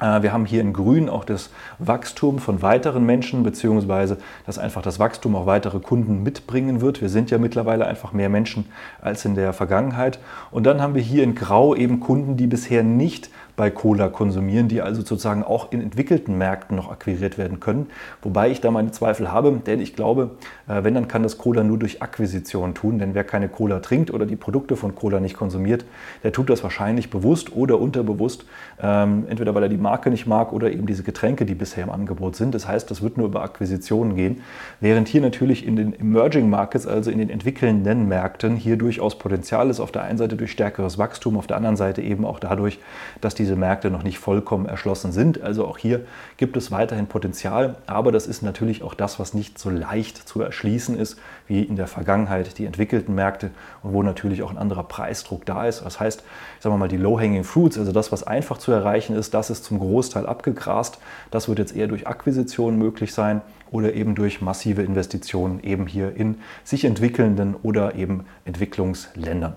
Äh, 0.00 0.22
wir 0.22 0.32
haben 0.32 0.46
hier 0.46 0.60
in 0.60 0.72
Grün 0.72 1.08
auch 1.08 1.24
das 1.24 1.50
Wachstum 1.78 2.38
von 2.38 2.62
weiteren 2.62 3.04
Menschen, 3.04 3.42
beziehungsweise 3.42 4.18
dass 4.46 4.58
einfach 4.58 4.82
das 4.82 4.98
Wachstum 4.98 5.36
auch 5.36 5.46
weitere 5.46 5.78
Kunden 5.78 6.22
mitbringen 6.22 6.80
wird. 6.80 7.00
Wir 7.00 7.08
sind 7.08 7.30
ja 7.30 7.38
mittlerweile 7.38 7.86
einfach 7.86 8.12
mehr 8.12 8.28
Menschen 8.28 8.66
als 9.00 9.24
in 9.24 9.34
der 9.34 9.52
Vergangenheit. 9.52 10.18
Und 10.50 10.64
dann 10.64 10.80
haben 10.80 10.94
wir 10.94 11.02
hier 11.02 11.22
in 11.22 11.34
Grau 11.34 11.74
eben 11.74 12.00
Kunden, 12.00 12.36
die 12.36 12.46
bisher 12.46 12.82
nicht 12.82 13.30
bei 13.60 13.68
Cola 13.68 14.08
konsumieren, 14.08 14.68
die 14.68 14.80
also 14.80 15.02
sozusagen 15.02 15.44
auch 15.44 15.70
in 15.70 15.82
entwickelten 15.82 16.38
Märkten 16.38 16.76
noch 16.76 16.90
akquiriert 16.90 17.36
werden 17.36 17.60
können. 17.60 17.88
Wobei 18.22 18.48
ich 18.50 18.62
da 18.62 18.70
meine 18.70 18.90
Zweifel 18.90 19.30
habe, 19.30 19.60
denn 19.66 19.80
ich 19.82 19.94
glaube, 19.94 20.30
äh, 20.66 20.82
wenn, 20.82 20.94
dann 20.94 21.08
kann 21.08 21.22
das 21.22 21.36
Cola 21.36 21.62
nur 21.62 21.78
durch 21.78 22.00
Akquisition 22.00 22.72
tun. 22.72 22.98
Denn 22.98 23.14
wer 23.14 23.22
keine 23.22 23.50
Cola 23.50 23.80
trinkt 23.80 24.14
oder 24.14 24.24
die 24.24 24.36
Produkte 24.36 24.76
von 24.76 24.94
Cola 24.94 25.20
nicht 25.20 25.36
konsumiert, 25.36 25.84
der 26.22 26.32
tut 26.32 26.48
das 26.48 26.62
wahrscheinlich 26.62 27.10
bewusst 27.10 27.54
oder 27.54 27.78
unterbewusst, 27.78 28.46
ähm, 28.82 29.26
entweder 29.28 29.54
weil 29.54 29.64
er 29.64 29.68
die 29.68 29.76
Marke 29.76 30.08
nicht 30.08 30.26
mag 30.26 30.54
oder 30.54 30.72
eben 30.72 30.86
diese 30.86 31.02
Getränke, 31.02 31.44
die 31.44 31.54
bisher 31.54 31.84
im 31.84 31.90
Angebot 31.90 32.36
sind. 32.36 32.54
Das 32.54 32.66
heißt, 32.66 32.90
das 32.90 33.02
wird 33.02 33.18
nur 33.18 33.26
über 33.26 33.42
Akquisitionen 33.42 34.16
gehen. 34.16 34.40
Während 34.80 35.06
hier 35.06 35.20
natürlich 35.20 35.66
in 35.66 35.76
den 35.76 35.92
Emerging 35.92 36.48
Markets, 36.48 36.86
also 36.86 37.10
in 37.10 37.18
den 37.18 37.28
entwickelnden 37.28 38.08
Märkten, 38.08 38.56
hier 38.56 38.78
durchaus 38.78 39.18
Potenzial 39.18 39.68
ist. 39.68 39.80
Auf 39.80 39.92
der 39.92 40.04
einen 40.04 40.16
Seite 40.16 40.36
durch 40.36 40.50
stärkeres 40.50 40.96
Wachstum, 40.96 41.36
auf 41.36 41.46
der 41.46 41.58
anderen 41.58 41.76
Seite 41.76 42.00
eben 42.00 42.24
auch 42.24 42.38
dadurch, 42.38 42.78
dass 43.20 43.34
diese 43.34 43.49
diese 43.50 43.58
Märkte 43.58 43.90
noch 43.90 44.04
nicht 44.04 44.20
vollkommen 44.20 44.66
erschlossen 44.66 45.10
sind. 45.10 45.42
Also 45.42 45.66
auch 45.66 45.76
hier 45.76 46.02
gibt 46.36 46.56
es 46.56 46.70
weiterhin 46.70 47.08
Potenzial, 47.08 47.74
aber 47.88 48.12
das 48.12 48.28
ist 48.28 48.42
natürlich 48.42 48.84
auch 48.84 48.94
das, 48.94 49.18
was 49.18 49.34
nicht 49.34 49.58
so 49.58 49.70
leicht 49.70 50.16
zu 50.28 50.40
erschließen 50.40 50.96
ist 50.96 51.18
wie 51.48 51.64
in 51.64 51.74
der 51.74 51.88
Vergangenheit 51.88 52.58
die 52.58 52.64
entwickelten 52.64 53.12
Märkte 53.16 53.50
und 53.82 53.92
wo 53.92 54.04
natürlich 54.04 54.44
auch 54.44 54.52
ein 54.52 54.58
anderer 54.58 54.84
Preisdruck 54.84 55.44
da 55.46 55.66
ist. 55.66 55.84
Das 55.84 55.98
heißt, 55.98 56.22
sagen 56.60 56.72
wir 56.72 56.78
mal, 56.78 56.86
die 56.86 56.96
Low-Hanging 56.96 57.42
Fruits, 57.42 57.76
also 57.76 57.90
das, 57.90 58.12
was 58.12 58.22
einfach 58.22 58.58
zu 58.58 58.70
erreichen 58.70 59.16
ist, 59.16 59.34
das 59.34 59.50
ist 59.50 59.64
zum 59.64 59.80
Großteil 59.80 60.26
abgegrast. 60.26 60.98
Das 61.32 61.48
wird 61.48 61.58
jetzt 61.58 61.74
eher 61.74 61.88
durch 61.88 62.06
Akquisitionen 62.06 62.78
möglich 62.78 63.12
sein 63.12 63.40
oder 63.72 63.94
eben 63.94 64.14
durch 64.14 64.40
massive 64.40 64.82
Investitionen 64.82 65.60
eben 65.64 65.88
hier 65.88 66.14
in 66.14 66.36
sich 66.62 66.84
entwickelnden 66.84 67.56
oder 67.64 67.96
eben 67.96 68.26
Entwicklungsländern. 68.44 69.56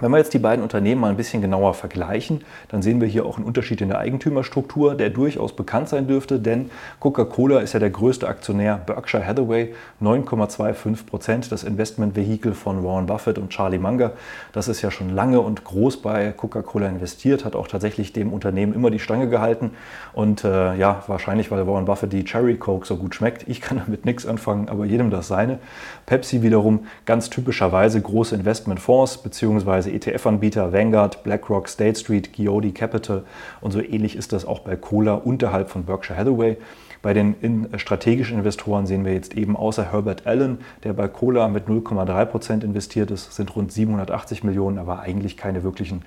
Wenn 0.00 0.10
wir 0.12 0.18
jetzt 0.18 0.32
die 0.32 0.38
beiden 0.38 0.62
Unternehmen 0.62 1.02
mal 1.02 1.10
ein 1.10 1.16
bisschen 1.16 1.42
genauer 1.42 1.74
vergleichen, 1.74 2.42
dann 2.68 2.80
sehen 2.80 3.00
wir 3.02 3.08
hier 3.08 3.26
auch 3.26 3.36
einen 3.36 3.44
Unterschied 3.44 3.82
in 3.82 3.88
der 3.88 3.98
Eigentümerstruktur, 3.98 4.94
der 4.94 5.10
durchaus 5.10 5.54
bekannt 5.54 5.90
sein 5.90 6.06
dürfte, 6.06 6.38
denn 6.38 6.70
Coca-Cola 7.00 7.60
ist 7.60 7.74
ja 7.74 7.80
der 7.80 7.90
größte 7.90 8.26
Aktionär 8.26 8.80
Berkshire 8.86 9.26
Hathaway, 9.26 9.74
9,25 10.00 11.04
Prozent, 11.06 11.52
das 11.52 11.64
Investmentvehikel 11.64 12.54
von 12.54 12.82
Warren 12.82 13.04
Buffett 13.04 13.36
und 13.36 13.50
Charlie 13.50 13.78
Munger. 13.78 14.12
Das 14.52 14.68
ist 14.68 14.80
ja 14.80 14.90
schon 14.90 15.10
lange 15.10 15.40
und 15.40 15.64
groß 15.64 15.98
bei 15.98 16.32
Coca-Cola 16.32 16.88
investiert, 16.88 17.44
hat 17.44 17.54
auch 17.54 17.68
tatsächlich 17.68 18.14
dem 18.14 18.32
Unternehmen 18.32 18.72
immer 18.72 18.90
die 18.90 19.00
Stange 19.00 19.28
gehalten 19.28 19.72
und 20.14 20.44
äh, 20.44 20.76
ja, 20.76 21.02
wahrscheinlich, 21.08 21.50
weil 21.50 21.66
Warren 21.66 21.84
Buffett 21.84 22.12
die 22.14 22.24
Cherry 22.24 22.56
Coke 22.56 22.86
so 22.86 22.96
gut 22.96 23.14
schmeckt. 23.14 23.46
Ich 23.48 23.60
kann 23.60 23.82
damit 23.84 24.06
nichts 24.06 24.26
anfangen, 24.26 24.70
aber 24.70 24.86
jedem 24.86 25.10
das 25.10 25.28
seine. 25.28 25.58
Pepsi 26.06 26.40
wiederum 26.40 26.86
ganz 27.04 27.28
typischerweise 27.28 28.00
große 28.00 28.34
Investmentfonds 28.34 29.18
bzw. 29.18 29.89
ETF-Anbieter 29.90 30.72
Vanguard, 30.72 31.22
BlackRock, 31.22 31.68
State 31.68 31.98
Street, 31.98 32.32
Giodi 32.32 32.72
Capital 32.72 33.24
und 33.60 33.72
so 33.72 33.80
ähnlich 33.80 34.16
ist 34.16 34.32
das 34.32 34.44
auch 34.44 34.60
bei 34.60 34.76
Cola 34.76 35.14
unterhalb 35.14 35.70
von 35.70 35.84
Berkshire 35.84 36.18
Hathaway. 36.18 36.56
Bei 37.02 37.14
den 37.14 37.34
in 37.40 37.78
strategischen 37.78 38.36
Investoren 38.36 38.86
sehen 38.86 39.06
wir 39.06 39.14
jetzt 39.14 39.34
eben 39.34 39.56
außer 39.56 39.90
Herbert 39.90 40.26
Allen, 40.26 40.58
der 40.84 40.92
bei 40.92 41.08
Cola 41.08 41.48
mit 41.48 41.66
0,3 41.66 42.24
Prozent 42.26 42.64
investiert 42.64 43.10
ist, 43.10 43.34
sind 43.34 43.56
rund 43.56 43.72
780 43.72 44.44
Millionen, 44.44 44.78
aber 44.78 45.00
eigentlich 45.00 45.38
keine 45.38 45.62
wirklichen 45.62 46.02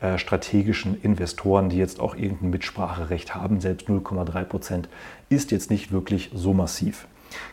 äh, 0.00 0.18
strategischen 0.18 1.00
Investoren, 1.00 1.70
die 1.70 1.78
jetzt 1.78 1.98
auch 1.98 2.14
irgendein 2.14 2.50
Mitspracherecht 2.50 3.34
haben. 3.34 3.60
Selbst 3.60 3.88
0,3 3.88 4.44
Prozent 4.44 4.88
ist 5.30 5.50
jetzt 5.50 5.70
nicht 5.70 5.92
wirklich 5.92 6.30
so 6.34 6.52
massiv. 6.52 7.06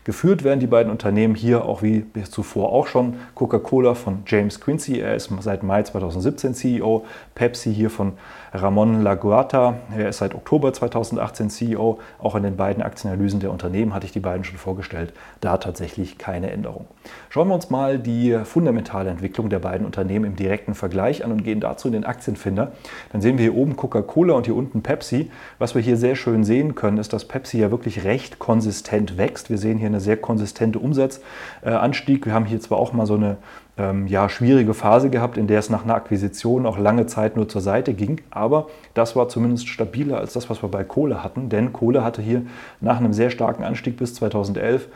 Geführt 0.04 0.44
werden 0.44 0.60
die 0.60 0.68
beiden 0.68 0.92
Unternehmen 0.92 1.36
hier 1.36 1.66
auch 1.66 1.82
wie 1.82 2.06
zuvor 2.30 2.72
auch 2.72 2.88
schon. 2.88 3.16
Coca-Cola 3.36 3.94
von 3.94 4.24
James 4.26 4.60
Quincy, 4.60 5.00
er 5.00 5.16
ist 5.16 5.30
seit 5.42 5.64
Mai 5.64 5.84
2017 5.84 6.54
CEO. 6.54 7.06
Pepsi 7.36 7.74
hier 7.74 7.90
von 7.90 8.14
Ramon 8.54 9.02
Laguata, 9.02 9.76
er 9.96 10.10
ist 10.10 10.18
seit 10.18 10.36
Oktober 10.36 10.74
2018 10.74 11.50
CEO. 11.50 12.00
Auch 12.20 12.36
in 12.36 12.44
den 12.44 12.58
beiden 12.58 12.84
Aktienanalysen 12.84 13.40
der 13.40 13.52
Unternehmen 13.52 13.94
hatte 13.94 14.06
ich 14.06 14.12
die 14.12 14.20
beiden 14.20 14.44
schon 14.44 14.58
vorgestellt. 14.58 15.14
Da 15.40 15.58
tatsächlich 15.58 16.18
keine 16.18 16.52
Änderung. 16.52 16.86
Schauen 17.30 17.48
wir 17.48 17.56
uns 17.56 17.70
mal 17.70 17.98
die 17.98 18.38
fundamentale 18.44 19.10
Entwicklung 19.10 19.50
der 19.50 19.60
beiden 19.60 19.86
Unternehmen 19.86 20.26
im 20.26 20.36
direkten 20.36 20.76
Vergleich 20.76 21.24
an 21.24 21.32
und 21.32 21.44
gehen 21.44 21.60
dazu 21.60 21.88
in 21.88 21.94
den 21.94 22.04
Aktienfinder. 22.04 22.74
Dann 23.12 23.22
sehen 23.22 23.38
wir 23.38 23.44
hier 23.44 23.56
oben 23.56 23.76
Coca-Cola 23.76 24.34
und 24.34 24.46
hier 24.46 24.56
unten 24.56 24.82
Pepsi. 24.82 25.32
Was 25.60 25.76
wir 25.76 25.82
hier 25.82 25.98
sehr 25.98 26.16
schön 26.16 26.44
sehen 26.44 26.76
können, 26.76 26.98
ist, 26.98 27.14
dass 27.14 27.26
Pepsi 27.26 27.60
ja 27.60 27.72
wirklich 27.72 28.04
recht 28.04 28.40
konsistent 28.40 29.18
wächst. 29.18 29.50
Wir 29.50 29.58
sehen 29.58 29.71
hier 29.78 29.88
eine 29.88 30.00
sehr 30.00 30.18
konsistente 30.18 30.80
Umsatzanstieg. 30.80 32.26
Wir 32.26 32.34
haben 32.34 32.46
hier 32.46 32.60
zwar 32.60 32.78
auch 32.78 32.94
mal 32.94 33.06
so 33.06 33.16
eine 33.16 33.38
ähm, 33.78 34.08
ja, 34.08 34.30
schwierige 34.30 34.74
Phase 34.74 35.10
gehabt, 35.10 35.38
in 35.38 35.48
der 35.48 35.60
es 35.60 35.70
nach 35.70 35.84
einer 35.84 35.96
Akquisition 35.96 36.66
auch 36.66 36.78
lange 36.78 37.06
Zeit 37.06 37.36
nur 37.36 37.48
zur 37.48 37.62
Seite 37.62 37.94
ging. 37.94 38.22
Aber 38.30 38.68
das 38.94 39.16
war 39.16 39.30
zumindest 39.30 39.68
stabiler 39.68 40.18
als 40.18 40.34
das, 40.34 40.50
was 40.50 40.62
wir 40.64 40.70
bei 40.70 40.84
Kohle 40.84 41.24
hatten. 41.24 41.50
Denn 41.50 41.74
Kohle 41.74 42.04
hatte 42.04 42.22
hier 42.22 42.44
nach 42.80 42.98
einem 42.98 43.14
sehr 43.14 43.30
starken 43.30 43.64
Anstieg 43.64 43.98
bis 43.98 44.16
2011 44.16 44.88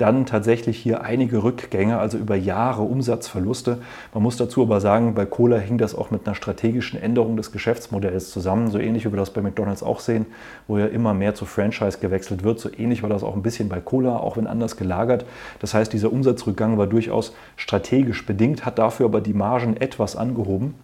dann 0.00 0.26
tatsächlich 0.26 0.78
hier 0.78 1.02
einige 1.02 1.42
Rückgänge, 1.42 1.98
also 1.98 2.16
über 2.16 2.34
Jahre 2.34 2.82
Umsatzverluste. 2.82 3.78
Man 4.14 4.22
muss 4.22 4.36
dazu 4.36 4.62
aber 4.62 4.80
sagen, 4.80 5.14
bei 5.14 5.26
Cola 5.26 5.58
hing 5.58 5.78
das 5.78 5.94
auch 5.94 6.10
mit 6.10 6.26
einer 6.26 6.34
strategischen 6.34 7.00
Änderung 7.00 7.36
des 7.36 7.52
Geschäftsmodells 7.52 8.30
zusammen, 8.30 8.70
so 8.70 8.78
ähnlich 8.78 9.04
wie 9.04 9.12
wir 9.12 9.18
das 9.18 9.30
bei 9.30 9.42
McDonald's 9.42 9.82
auch 9.82 10.00
sehen, 10.00 10.26
wo 10.68 10.78
ja 10.78 10.86
immer 10.86 11.12
mehr 11.12 11.34
zu 11.34 11.44
Franchise 11.44 11.98
gewechselt 11.98 12.44
wird. 12.44 12.60
So 12.60 12.70
ähnlich 12.76 13.02
war 13.02 13.10
das 13.10 13.22
auch 13.22 13.36
ein 13.36 13.42
bisschen 13.42 13.68
bei 13.68 13.80
Cola, 13.80 14.16
auch 14.16 14.36
wenn 14.36 14.46
anders 14.46 14.76
gelagert. 14.76 15.24
Das 15.58 15.74
heißt, 15.74 15.92
dieser 15.92 16.12
Umsatzrückgang 16.12 16.78
war 16.78 16.86
durchaus 16.86 17.34
strategisch 17.56 18.24
bedingt, 18.24 18.64
hat 18.64 18.78
dafür 18.78 19.06
aber 19.06 19.20
die 19.20 19.34
Margen 19.34 19.76
etwas 19.76 20.16
angehoben. 20.16 20.74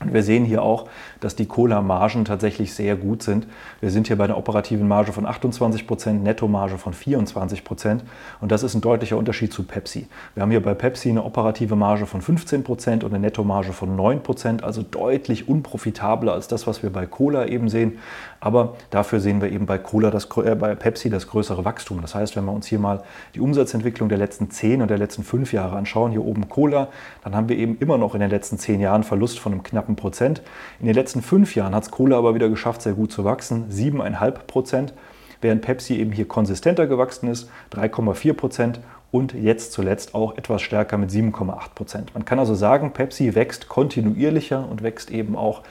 Und 0.00 0.14
wir 0.14 0.22
sehen 0.22 0.44
hier 0.44 0.62
auch, 0.62 0.88
dass 1.18 1.34
die 1.34 1.46
Cola-Margen 1.46 2.24
tatsächlich 2.24 2.72
sehr 2.72 2.94
gut 2.94 3.22
sind. 3.22 3.48
Wir 3.80 3.90
sind 3.90 4.06
hier 4.06 4.16
bei 4.16 4.24
einer 4.24 4.38
operativen 4.38 4.86
Marge 4.86 5.12
von 5.12 5.26
28 5.26 5.88
Prozent, 5.88 6.22
Nettomarge 6.22 6.78
von 6.78 6.92
24 6.92 7.64
Prozent. 7.64 8.04
Und 8.40 8.52
das 8.52 8.62
ist 8.62 8.74
ein 8.74 8.80
deutlicher 8.80 9.16
Unterschied 9.16 9.52
zu 9.52 9.64
Pepsi. 9.64 10.06
Wir 10.34 10.42
haben 10.42 10.52
hier 10.52 10.62
bei 10.62 10.74
Pepsi 10.74 11.08
eine 11.10 11.24
operative 11.24 11.74
Marge 11.74 12.06
von 12.06 12.22
15 12.22 12.62
Prozent 12.62 13.02
und 13.02 13.12
eine 13.12 13.18
Nettomarge 13.18 13.72
von 13.72 13.96
9 13.96 14.22
Prozent, 14.22 14.62
also 14.62 14.82
deutlich 14.82 15.48
unprofitabler 15.48 16.32
als 16.32 16.46
das, 16.46 16.68
was 16.68 16.84
wir 16.84 16.90
bei 16.90 17.06
Cola 17.06 17.46
eben 17.46 17.68
sehen. 17.68 17.98
Aber 18.40 18.76
dafür 18.90 19.20
sehen 19.20 19.40
wir 19.40 19.50
eben 19.50 19.66
bei 19.66 19.78
Cola, 19.78 20.10
das, 20.10 20.28
äh, 20.36 20.54
bei 20.54 20.74
Pepsi 20.74 21.10
das 21.10 21.26
größere 21.26 21.64
Wachstum. 21.64 22.00
Das 22.00 22.14
heißt, 22.14 22.36
wenn 22.36 22.44
wir 22.44 22.52
uns 22.52 22.66
hier 22.66 22.78
mal 22.78 23.02
die 23.34 23.40
Umsatzentwicklung 23.40 24.08
der 24.08 24.18
letzten 24.18 24.50
10 24.50 24.82
und 24.82 24.88
der 24.88 24.98
letzten 24.98 25.24
5 25.24 25.52
Jahre 25.52 25.76
anschauen, 25.76 26.12
hier 26.12 26.24
oben 26.24 26.48
Cola, 26.48 26.88
dann 27.24 27.34
haben 27.34 27.48
wir 27.48 27.56
eben 27.56 27.76
immer 27.78 27.98
noch 27.98 28.14
in 28.14 28.20
den 28.20 28.30
letzten 28.30 28.58
10 28.58 28.80
Jahren 28.80 29.02
Verlust 29.02 29.38
von 29.38 29.52
einem 29.52 29.62
knappen 29.62 29.96
Prozent. 29.96 30.42
In 30.80 30.86
den 30.86 30.94
letzten 30.94 31.22
fünf 31.22 31.54
Jahren 31.54 31.74
hat 31.74 31.84
es 31.84 31.90
Cola 31.90 32.16
aber 32.18 32.34
wieder 32.34 32.48
geschafft, 32.48 32.82
sehr 32.82 32.92
gut 32.92 33.12
zu 33.12 33.24
wachsen, 33.24 33.70
7,5 33.70 34.30
Prozent, 34.46 34.94
während 35.40 35.62
Pepsi 35.62 35.94
eben 35.94 36.12
hier 36.12 36.28
konsistenter 36.28 36.86
gewachsen 36.86 37.28
ist, 37.28 37.50
3,4 37.72 38.32
Prozent 38.34 38.80
und 39.10 39.32
jetzt 39.32 39.72
zuletzt 39.72 40.14
auch 40.14 40.36
etwas 40.36 40.60
stärker 40.60 40.98
mit 40.98 41.10
7,8 41.10 41.74
Prozent. 41.74 42.14
Man 42.14 42.24
kann 42.24 42.38
also 42.38 42.54
sagen, 42.54 42.92
Pepsi 42.92 43.34
wächst 43.34 43.68
kontinuierlicher 43.68 44.68
und 44.68 44.82
wächst 44.82 45.10
eben 45.10 45.34
auch 45.34 45.62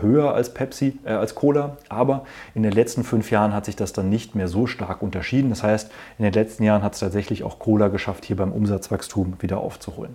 höher 0.00 0.34
als 0.34 0.54
Pepsi, 0.54 0.98
äh, 1.04 1.10
als 1.10 1.34
Cola. 1.34 1.76
Aber 1.88 2.24
in 2.54 2.62
den 2.62 2.72
letzten 2.72 3.04
fünf 3.04 3.30
Jahren 3.30 3.52
hat 3.52 3.64
sich 3.64 3.76
das 3.76 3.92
dann 3.92 4.08
nicht 4.08 4.34
mehr 4.34 4.48
so 4.48 4.66
stark 4.66 5.02
unterschieden. 5.02 5.50
Das 5.50 5.62
heißt, 5.62 5.90
in 6.18 6.24
den 6.24 6.32
letzten 6.32 6.62
Jahren 6.62 6.82
hat 6.82 6.94
es 6.94 7.00
tatsächlich 7.00 7.44
auch 7.44 7.58
Cola 7.58 7.88
geschafft, 7.88 8.24
hier 8.24 8.36
beim 8.36 8.52
Umsatzwachstum 8.52 9.34
wieder 9.40 9.58
aufzuholen. 9.58 10.14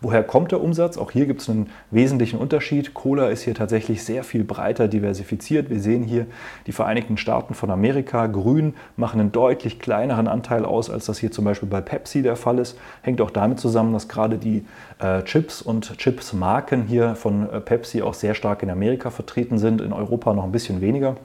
Woher 0.00 0.22
kommt 0.22 0.52
der 0.52 0.60
Umsatz? 0.60 0.98
Auch 0.98 1.10
hier 1.10 1.26
gibt 1.26 1.40
es 1.40 1.48
einen 1.48 1.70
wesentlichen 1.90 2.38
Unterschied. 2.38 2.94
Cola 2.94 3.28
ist 3.28 3.42
hier 3.42 3.54
tatsächlich 3.54 4.04
sehr 4.04 4.22
viel 4.22 4.44
breiter 4.44 4.88
diversifiziert. 4.88 5.70
Wir 5.70 5.80
sehen 5.80 6.04
hier 6.04 6.26
die 6.66 6.72
Vereinigten 6.72 7.16
Staaten 7.16 7.54
von 7.54 7.70
Amerika. 7.70 8.26
Grün 8.26 8.74
machen 8.96 9.20
einen 9.20 9.32
deutlich 9.32 9.78
kleineren 9.78 10.28
Anteil 10.28 10.64
aus, 10.64 10.90
als 10.90 11.06
das 11.06 11.18
hier 11.18 11.32
zum 11.32 11.44
Beispiel 11.44 11.68
bei 11.68 11.80
Pepsi 11.80 12.22
der 12.22 12.36
Fall 12.36 12.58
ist. 12.58 12.78
Hängt 13.02 13.20
auch 13.20 13.30
damit 13.30 13.60
zusammen, 13.60 13.92
dass 13.92 14.08
gerade 14.08 14.38
die 14.38 14.64
äh, 14.98 15.22
Chips 15.22 15.62
und 15.62 15.96
Chips-Marken 15.98 16.82
hier 16.82 17.14
von 17.14 17.48
äh, 17.50 17.60
Pepsi 17.60 18.02
auch 18.02 18.14
sehr 18.14 18.34
stark 18.34 18.62
in 18.62 18.70
Amerika 18.70 18.93
vertreten 18.96 19.58
sind, 19.58 19.80
in 19.80 19.92
Europa 19.92 20.32
noch 20.32 20.44
ein 20.44 20.52
bisschen 20.52 20.80
weniger. 20.80 21.16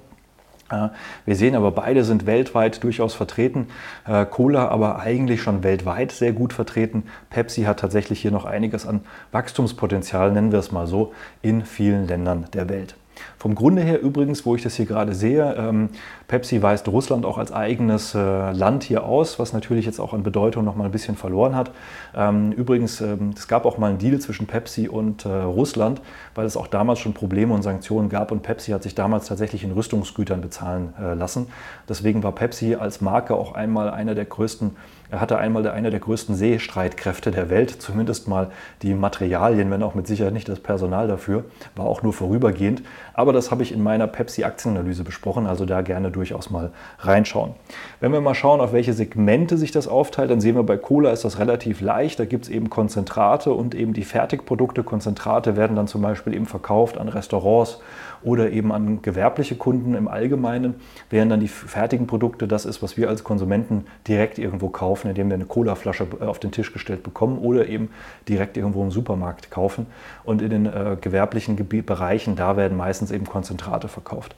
Wir 1.26 1.36
sehen 1.36 1.56
aber, 1.56 1.72
beide 1.72 2.04
sind 2.04 2.28
weltweit 2.28 2.84
durchaus 2.84 3.16
vertreten. 3.16 3.68
Äh, 4.06 4.26
Cola 4.26 4.68
aber 4.68 5.00
eigentlich 5.00 5.42
schon 5.42 5.64
weltweit 5.64 6.12
sehr 6.12 6.32
gut 6.32 6.54
vertreten. 6.54 7.06
Pepsi 7.32 7.64
hat 7.64 7.80
tatsächlich 7.80 8.22
hier 8.22 8.30
noch 8.30 8.46
einiges 8.46 8.86
an 8.86 9.02
Wachstumspotenzial, 9.32 10.32
nennen 10.32 10.52
wir 10.52 10.60
es 10.60 10.72
mal 10.72 10.86
so, 10.86 11.12
in 11.42 11.66
vielen 11.66 12.08
Ländern 12.08 12.46
der 12.54 12.70
Welt. 12.70 12.99
Vom 13.38 13.56
Grunde 13.56 13.82
her 13.82 14.02
übrigens, 14.02 14.46
wo 14.46 14.56
ich 14.56 14.64
das 14.64 14.76
hier 14.76 14.86
gerade 14.86 15.14
sehe, 15.14 15.56
ähm, 15.58 15.90
Pepsi 16.28 16.62
weist 16.62 16.88
Russland 16.88 17.26
auch 17.26 17.38
als 17.38 17.52
eigenes 17.52 18.16
äh, 18.16 18.52
Land 18.52 18.84
hier 18.84 19.04
aus, 19.04 19.40
was 19.40 19.54
natürlich 19.54 19.86
jetzt 19.86 20.00
auch 20.00 20.14
an 20.14 20.24
Bedeutung 20.24 20.66
noch 20.66 20.76
mal 20.76 20.86
ein 20.86 20.92
bisschen 20.92 21.16
verloren 21.16 21.56
hat. 21.56 21.72
Ähm, 22.16 22.52
übrigens, 22.52 23.02
ähm, 23.02 23.34
es 23.36 23.48
gab 23.48 23.66
auch 23.66 23.78
mal 23.78 23.90
einen 23.90 23.98
Deal 23.98 24.20
zwischen 24.20 24.48
Pepsi 24.48 24.88
und 24.88 25.26
äh, 25.26 25.30
Russland, 25.30 26.02
weil 26.36 26.46
es 26.46 26.58
auch 26.58 26.68
damals 26.68 27.00
schon 27.00 27.14
Probleme 27.14 27.54
und 27.54 27.64
Sanktionen 27.64 28.10
gab 28.10 28.32
und 28.32 28.44
Pepsi 28.44 28.72
hat 28.72 28.84
sich 28.84 28.96
damals 28.96 29.28
tatsächlich 29.28 29.64
in 29.64 29.72
Rüstungsgütern 29.72 30.42
bezahlen 30.42 30.94
äh, 31.00 31.14
lassen. 31.14 31.48
Deswegen 31.88 32.24
war 32.24 32.34
Pepsi 32.34 32.76
als 32.76 33.02
Marke 33.02 33.36
auch 33.36 33.54
einmal 33.54 33.90
einer 33.90 34.16
der 34.16 34.26
größten 34.26 34.76
er 35.12 35.22
hatte 35.22 35.40
einmal 35.40 35.68
einer 35.68 35.90
der 35.90 36.00
größten 36.00 36.36
Seestreitkräfte 36.36 37.32
der 37.32 37.50
Welt, 37.50 37.72
zumindest 37.82 38.28
mal 38.28 38.52
die 38.84 38.94
Materialien, 38.94 39.72
wenn 39.72 39.82
auch 39.82 39.96
mit 39.96 40.06
Sicherheit 40.06 40.34
nicht 40.34 40.48
das 40.48 40.60
Personal 40.60 41.08
dafür, 41.08 41.46
war 41.76 41.86
auch 41.86 42.04
nur 42.04 42.14
vorübergehend. 42.14 42.84
Aber 43.16 43.34
das 43.34 43.50
habe 43.50 43.64
ich 43.64 43.72
in 43.72 43.82
meiner 43.82 44.06
Pepsi-Aktienanalyse 44.06 45.04
besprochen, 45.04 45.48
also 45.48 45.66
da 45.66 45.82
gerne 45.82 46.12
durchaus 46.12 46.52
mal 46.52 46.72
reinschauen. 47.00 47.54
Wenn 48.00 48.14
wir 48.14 48.22
mal 48.22 48.36
schauen, 48.36 48.62
auf 48.62 48.72
welche 48.72 48.94
Segmente 48.94 49.58
sich 49.58 49.72
das 49.72 49.88
aufteilt, 49.88 50.30
dann 50.30 50.42
sehen 50.42 50.56
wir 50.56 50.64
bei 50.64 50.78
Cola 50.78 51.12
ist 51.12 51.26
das 51.26 51.40
relativ 51.40 51.82
leicht. 51.82 52.20
Da 52.20 52.26
gibt 52.26 52.46
es 52.46 52.50
eben 52.52 52.70
Konzentrate 52.70 53.52
und 53.52 53.74
eben 53.74 53.94
die 53.94 54.04
Fertigprodukte. 54.04 54.84
Konzentrate 54.84 55.58
werden 55.58 55.76
dann 55.76 55.88
zum 55.88 56.04
Beispiel 56.04 56.36
eben 56.36 56.46
verkauft 56.46 56.98
an 56.98 57.10
Restaurants 57.10 57.80
oder 58.22 58.52
eben 58.52 58.72
an 58.72 59.02
gewerbliche 59.02 59.56
Kunden 59.56 59.96
im 59.96 60.08
Allgemeinen, 60.08 60.76
während 61.10 61.32
dann 61.32 61.40
die 61.40 61.48
fertigen 61.48 62.08
Produkte 62.08 62.48
das 62.48 62.66
ist, 62.66 62.84
was 62.84 62.98
wir 62.98 63.10
als 63.10 63.24
Konsumenten 63.24 63.86
direkt 64.08 64.40
irgendwo 64.40 64.70
kaufen, 64.70 64.99
indem 65.08 65.28
wir 65.30 65.36
eine 65.36 65.46
Colaflasche 65.46 66.08
äh, 66.20 66.26
auf 66.26 66.40
den 66.40 66.52
Tisch 66.52 66.74
gestellt 66.74 67.04
bekommen 67.04 67.38
oder 67.38 67.68
eben 67.70 67.92
direkt 68.28 68.58
irgendwo 68.58 68.82
im 68.82 68.90
Supermarkt 68.90 69.52
kaufen. 69.52 69.86
Und 70.24 70.42
in 70.42 70.50
den 70.50 70.66
äh, 70.66 70.98
gewerblichen 71.00 71.56
Gebiet, 71.56 71.86
Bereichen, 71.86 72.36
da 72.36 72.58
werden 72.58 72.76
meistens 72.76 73.12
eben 73.12 73.20
eben 73.20 73.26
Konzentrate 73.26 73.88
verkauft. 73.88 74.36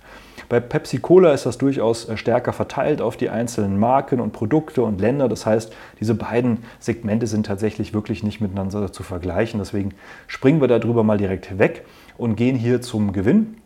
Bei 0.50 0.60
Pepsi 0.60 0.98
Cola 0.98 1.34
ist 1.34 1.46
das 1.46 1.58
durchaus 1.58 2.10
äh, 2.10 2.18
stärker 2.18 2.52
verteilt 2.52 3.02
auf 3.02 3.16
die 3.16 3.30
einzelnen 3.30 3.80
Marken 3.80 4.20
und 4.20 4.34
Produkte 4.34 4.82
und 4.82 5.00
Länder. 5.00 5.30
Das 5.30 5.46
heißt, 5.46 5.74
diese 6.00 6.16
beiden 6.16 6.64
Segmente 6.80 7.28
sind 7.28 7.46
tatsächlich 7.46 7.94
wirklich 7.94 8.24
nicht 8.24 8.42
miteinander 8.42 8.92
zu 8.92 9.04
vergleichen. 9.04 9.60
Deswegen 9.60 9.94
springen 10.28 10.60
wir 10.60 10.68
darüber 10.68 11.04
mal 11.04 11.18
direkt 11.18 11.58
weg 11.58 11.86
und 12.18 12.36
gehen 12.36 12.58
hier 12.58 12.82
zum 12.82 13.14
Gewinn. 13.14 13.61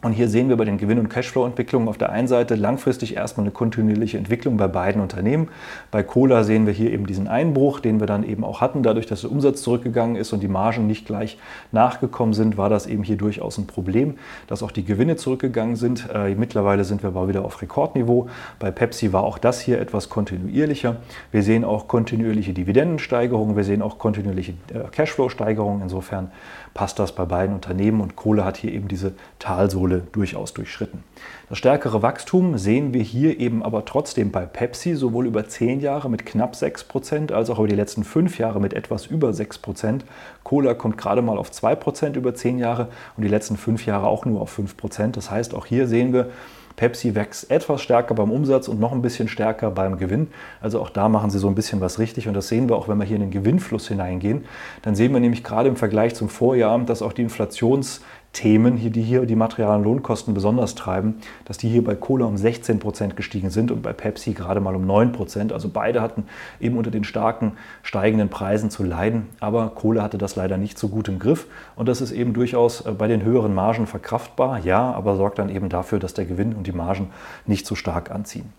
Und 0.00 0.12
hier 0.12 0.28
sehen 0.28 0.48
wir 0.48 0.56
bei 0.56 0.64
den 0.64 0.78
Gewinn- 0.78 1.00
und 1.00 1.08
Cashflow-Entwicklungen 1.08 1.88
auf 1.88 1.98
der 1.98 2.10
einen 2.10 2.28
Seite 2.28 2.54
langfristig 2.54 3.16
erstmal 3.16 3.44
eine 3.44 3.50
kontinuierliche 3.50 4.16
Entwicklung 4.16 4.56
bei 4.56 4.68
beiden 4.68 5.02
Unternehmen. 5.02 5.48
Bei 5.90 6.04
Cola 6.04 6.44
sehen 6.44 6.66
wir 6.66 6.72
hier 6.72 6.92
eben 6.92 7.04
diesen 7.04 7.26
Einbruch, 7.26 7.80
den 7.80 7.98
wir 7.98 8.06
dann 8.06 8.22
eben 8.22 8.44
auch 8.44 8.60
hatten. 8.60 8.84
Dadurch, 8.84 9.06
dass 9.06 9.22
der 9.22 9.32
Umsatz 9.32 9.60
zurückgegangen 9.62 10.14
ist 10.14 10.32
und 10.32 10.40
die 10.40 10.48
Margen 10.48 10.86
nicht 10.86 11.04
gleich 11.04 11.36
nachgekommen 11.72 12.32
sind, 12.32 12.56
war 12.56 12.68
das 12.68 12.86
eben 12.86 13.02
hier 13.02 13.16
durchaus 13.16 13.58
ein 13.58 13.66
Problem, 13.66 14.18
dass 14.46 14.62
auch 14.62 14.70
die 14.70 14.84
Gewinne 14.84 15.16
zurückgegangen 15.16 15.74
sind. 15.74 16.08
Äh, 16.14 16.36
mittlerweile 16.36 16.84
sind 16.84 17.02
wir 17.02 17.08
aber 17.08 17.26
wieder 17.26 17.44
auf 17.44 17.60
Rekordniveau. 17.60 18.28
Bei 18.60 18.70
Pepsi 18.70 19.12
war 19.12 19.24
auch 19.24 19.36
das 19.36 19.60
hier 19.60 19.80
etwas 19.80 20.08
kontinuierlicher. 20.08 20.98
Wir 21.32 21.42
sehen 21.42 21.64
auch 21.64 21.88
kontinuierliche 21.88 22.52
Dividendensteigerungen, 22.52 23.56
wir 23.56 23.64
sehen 23.64 23.82
auch 23.82 23.98
kontinuierliche 23.98 24.52
äh, 24.72 24.78
Cashflow-Steigerungen. 24.92 25.82
Insofern 25.82 26.30
passt 26.78 27.00
das 27.00 27.10
bei 27.10 27.24
beiden 27.24 27.56
Unternehmen 27.56 28.00
und 28.00 28.14
Kohle 28.14 28.44
hat 28.44 28.56
hier 28.56 28.72
eben 28.72 28.86
diese 28.86 29.14
Talsohle 29.40 30.02
durchaus 30.12 30.54
durchschritten. 30.54 31.02
Das 31.48 31.58
stärkere 31.58 32.02
Wachstum 32.02 32.56
sehen 32.56 32.94
wir 32.94 33.02
hier 33.02 33.40
eben 33.40 33.64
aber 33.64 33.84
trotzdem 33.84 34.30
bei 34.30 34.46
Pepsi, 34.46 34.94
sowohl 34.94 35.26
über 35.26 35.48
10 35.48 35.80
Jahre 35.80 36.08
mit 36.08 36.24
knapp 36.24 36.54
6% 36.54 37.32
als 37.32 37.50
auch 37.50 37.58
über 37.58 37.66
die 37.66 37.74
letzten 37.74 38.04
5 38.04 38.38
Jahre 38.38 38.60
mit 38.60 38.74
etwas 38.74 39.06
über 39.06 39.30
6%. 39.30 40.02
Cola 40.44 40.74
kommt 40.74 40.98
gerade 40.98 41.20
mal 41.20 41.36
auf 41.36 41.50
2% 41.50 42.14
über 42.14 42.36
10 42.36 42.60
Jahre 42.60 42.86
und 43.16 43.24
die 43.24 43.28
letzten 43.28 43.56
5 43.56 43.84
Jahre 43.84 44.06
auch 44.06 44.24
nur 44.24 44.40
auf 44.40 44.56
5%. 44.56 45.10
Das 45.10 45.32
heißt, 45.32 45.54
auch 45.54 45.66
hier 45.66 45.88
sehen 45.88 46.12
wir, 46.12 46.30
Pepsi 46.78 47.16
wächst 47.16 47.50
etwas 47.50 47.82
stärker 47.82 48.14
beim 48.14 48.30
Umsatz 48.30 48.68
und 48.68 48.78
noch 48.78 48.92
ein 48.92 49.02
bisschen 49.02 49.26
stärker 49.26 49.72
beim 49.72 49.98
Gewinn. 49.98 50.28
Also 50.60 50.80
auch 50.80 50.90
da 50.90 51.08
machen 51.08 51.28
sie 51.28 51.40
so 51.40 51.48
ein 51.48 51.56
bisschen 51.56 51.80
was 51.80 51.98
richtig 51.98 52.28
und 52.28 52.34
das 52.34 52.46
sehen 52.46 52.68
wir 52.68 52.76
auch, 52.76 52.86
wenn 52.86 52.98
wir 52.98 53.04
hier 53.04 53.16
in 53.16 53.22
den 53.22 53.32
Gewinnfluss 53.32 53.88
hineingehen. 53.88 54.44
Dann 54.82 54.94
sehen 54.94 55.12
wir 55.12 55.18
nämlich 55.18 55.42
gerade 55.42 55.68
im 55.68 55.74
Vergleich 55.74 56.14
zum 56.14 56.28
Vorjahr, 56.28 56.78
dass 56.78 57.02
auch 57.02 57.12
die 57.12 57.22
Inflations- 57.22 58.00
Themen, 58.32 58.76
hier, 58.76 58.90
die 58.90 59.02
hier 59.02 59.26
die 59.26 59.34
Material- 59.34 59.78
und 59.78 59.84
Lohnkosten 59.84 60.34
besonders 60.34 60.74
treiben, 60.74 61.16
dass 61.44 61.58
die 61.58 61.68
hier 61.68 61.82
bei 61.82 61.94
Cola 61.94 62.26
um 62.26 62.36
16 62.36 62.78
Prozent 62.78 63.16
gestiegen 63.16 63.50
sind 63.50 63.70
und 63.72 63.82
bei 63.82 63.92
Pepsi 63.92 64.32
gerade 64.32 64.60
mal 64.60 64.76
um 64.76 64.86
9 64.86 65.12
Prozent. 65.12 65.52
Also 65.52 65.68
beide 65.68 66.02
hatten 66.02 66.24
eben 66.60 66.76
unter 66.76 66.90
den 66.90 67.04
starken 67.04 67.52
steigenden 67.82 68.28
Preisen 68.28 68.70
zu 68.70 68.84
leiden, 68.84 69.26
aber 69.40 69.70
Cola 69.74 70.02
hatte 70.02 70.18
das 70.18 70.36
leider 70.36 70.56
nicht 70.56 70.78
so 70.78 70.88
gut 70.88 71.08
im 71.08 71.18
Griff 71.18 71.46
und 71.74 71.88
das 71.88 72.00
ist 72.00 72.12
eben 72.12 72.32
durchaus 72.32 72.82
äh, 72.82 72.92
bei 72.92 73.08
den 73.08 73.24
höheren 73.24 73.54
Margen 73.54 73.86
verkraftbar, 73.86 74.60
ja, 74.60 74.92
aber 74.92 75.16
sorgt 75.16 75.38
dann 75.38 75.48
eben 75.48 75.68
dafür, 75.68 75.98
dass 75.98 76.14
der 76.14 76.26
Gewinn 76.26 76.54
und 76.54 76.66
die 76.66 76.72
Margen 76.72 77.10
nicht 77.46 77.66
so 77.66 77.74
stark 77.74 78.10
anziehen. 78.10 78.52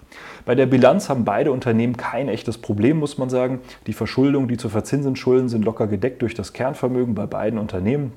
Bei 0.45 0.55
der 0.55 0.65
Bilanz 0.65 1.09
haben 1.09 1.25
beide 1.25 1.51
Unternehmen 1.51 1.95
kein 1.95 2.27
echtes 2.27 2.57
Problem, 2.57 2.97
muss 2.97 3.17
man 3.17 3.29
sagen. 3.29 3.59
Die 3.87 3.93
Verschuldung, 3.93 4.47
die 4.47 4.57
zu 4.57 4.67
verzinsen 4.69 5.15
Schulden 5.15 5.47
sind 5.47 5.63
locker 5.63 5.87
gedeckt 5.87 6.21
durch 6.21 6.33
das 6.33 6.53
Kernvermögen 6.53 7.15
bei 7.15 7.27
beiden 7.27 7.59
Unternehmen. 7.59 8.13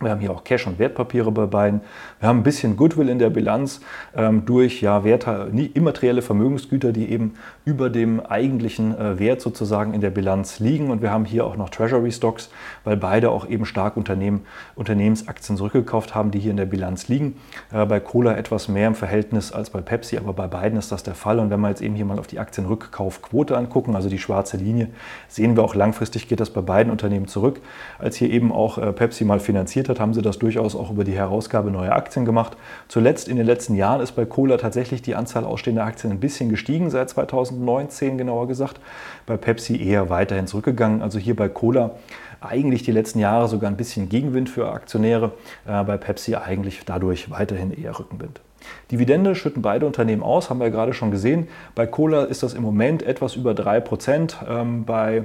Wir 0.00 0.10
haben 0.10 0.20
hier 0.20 0.32
auch 0.32 0.42
Cash 0.42 0.66
und 0.66 0.78
Wertpapiere 0.78 1.30
bei 1.30 1.46
beiden. 1.46 1.80
Wir 2.18 2.28
haben 2.28 2.40
ein 2.40 2.42
bisschen 2.42 2.76
Goodwill 2.76 3.08
in 3.08 3.18
der 3.18 3.30
Bilanz 3.30 3.80
ähm, 4.16 4.44
durch 4.44 4.82
ja, 4.82 5.04
Werte, 5.04 5.52
immaterielle 5.74 6.20
Vermögensgüter, 6.20 6.92
die 6.92 7.10
eben 7.10 7.34
über 7.64 7.88
dem 7.88 8.20
eigentlichen 8.20 8.96
äh, 8.98 9.18
Wert 9.18 9.40
sozusagen 9.40 9.94
in 9.94 10.00
der 10.00 10.10
Bilanz 10.10 10.60
liegen. 10.60 10.90
Und 10.90 11.00
wir 11.00 11.10
haben 11.10 11.24
hier 11.24 11.46
auch 11.46 11.56
noch 11.56 11.70
Treasury 11.70 12.12
Stocks, 12.12 12.50
weil 12.84 12.96
beide 12.96 13.30
auch 13.30 13.48
eben 13.48 13.64
stark 13.64 13.96
Unternehmen, 13.96 14.44
Unternehmensaktien 14.74 15.56
zurückgekauft 15.56 16.14
haben, 16.14 16.30
die 16.30 16.38
hier 16.38 16.50
in 16.50 16.58
der 16.58 16.66
Bilanz 16.66 17.08
liegen. 17.08 17.36
Äh, 17.72 17.86
bei 17.86 18.00
Cola 18.00 18.36
etwas 18.36 18.68
mehr 18.68 18.88
im 18.88 18.94
Verhältnis 18.94 19.50
als 19.50 19.70
bei 19.70 19.80
Pepsi, 19.80 20.18
aber 20.18 20.34
bei 20.34 20.46
beiden 20.46 20.78
ist 20.78 20.92
das 20.92 21.02
der 21.02 21.14
Fall. 21.14 21.38
Und 21.38 21.48
wenn 21.48 21.60
wir 21.60 21.70
jetzt 21.70 21.80
eben 21.80 21.94
hier 21.94 22.04
mal 22.04 22.18
auf 22.18 22.26
die 22.26 22.38
Aktienrückkaufquote 22.38 23.56
angucken, 23.56 23.96
also 23.96 24.10
die 24.10 24.18
schwarze 24.18 24.58
Linie, 24.58 24.88
sehen 25.28 25.56
wir 25.56 25.62
auch 25.62 25.74
langfristig 25.74 26.28
geht 26.28 26.40
das 26.40 26.50
bei 26.50 26.60
beiden 26.60 26.90
Unternehmen 26.90 27.28
zurück, 27.28 27.60
als 27.98 28.16
hier 28.16 28.30
eben 28.30 28.52
auch 28.52 28.76
äh, 28.76 28.92
Pepsi 28.92 29.24
mal 29.24 29.40
finanziert 29.40 29.88
hat, 29.88 30.00
haben 30.00 30.12
sie 30.12 30.22
das 30.22 30.38
durchaus 30.38 30.76
auch 30.76 30.90
über 30.90 31.04
die 31.04 31.14
Herausgabe 31.14 31.70
neuer 31.70 31.92
Aktien 31.92 32.26
gemacht. 32.26 32.58
Zuletzt 32.88 33.28
in 33.28 33.36
den 33.36 33.46
letzten 33.46 33.74
Jahren 33.74 34.02
ist 34.02 34.12
bei 34.12 34.26
Cola 34.26 34.58
tatsächlich 34.58 35.00
die 35.00 35.14
Anzahl 35.14 35.44
ausstehender 35.44 35.84
Aktien 35.84 36.12
ein 36.12 36.20
bisschen 36.20 36.50
gestiegen, 36.50 36.90
seit 36.90 37.08
2019 37.54 38.18
genauer 38.18 38.48
gesagt. 38.48 38.80
Bei 39.26 39.36
Pepsi 39.36 39.82
eher 39.82 40.10
weiterhin 40.10 40.46
zurückgegangen. 40.46 41.02
Also 41.02 41.18
hier 41.18 41.36
bei 41.36 41.48
Cola 41.48 41.92
eigentlich 42.40 42.82
die 42.82 42.92
letzten 42.92 43.18
Jahre 43.18 43.48
sogar 43.48 43.70
ein 43.70 43.76
bisschen 43.76 44.08
Gegenwind 44.08 44.48
für 44.48 44.70
Aktionäre, 44.70 45.32
äh, 45.66 45.82
bei 45.84 45.96
Pepsi 45.96 46.34
eigentlich 46.34 46.82
dadurch 46.84 47.30
weiterhin 47.30 47.72
eher 47.72 47.98
Rückenwind. 47.98 48.40
Dividende 48.90 49.34
schütten 49.34 49.62
beide 49.62 49.86
Unternehmen 49.86 50.22
aus, 50.22 50.50
haben 50.50 50.58
wir 50.58 50.66
ja 50.66 50.72
gerade 50.72 50.94
schon 50.94 51.10
gesehen. 51.10 51.48
Bei 51.74 51.86
Cola 51.86 52.24
ist 52.24 52.42
das 52.42 52.54
im 52.54 52.62
Moment 52.62 53.02
etwas 53.02 53.36
über 53.36 53.52
3%. 53.52 54.36
Ähm, 54.48 54.84
bei 54.84 55.24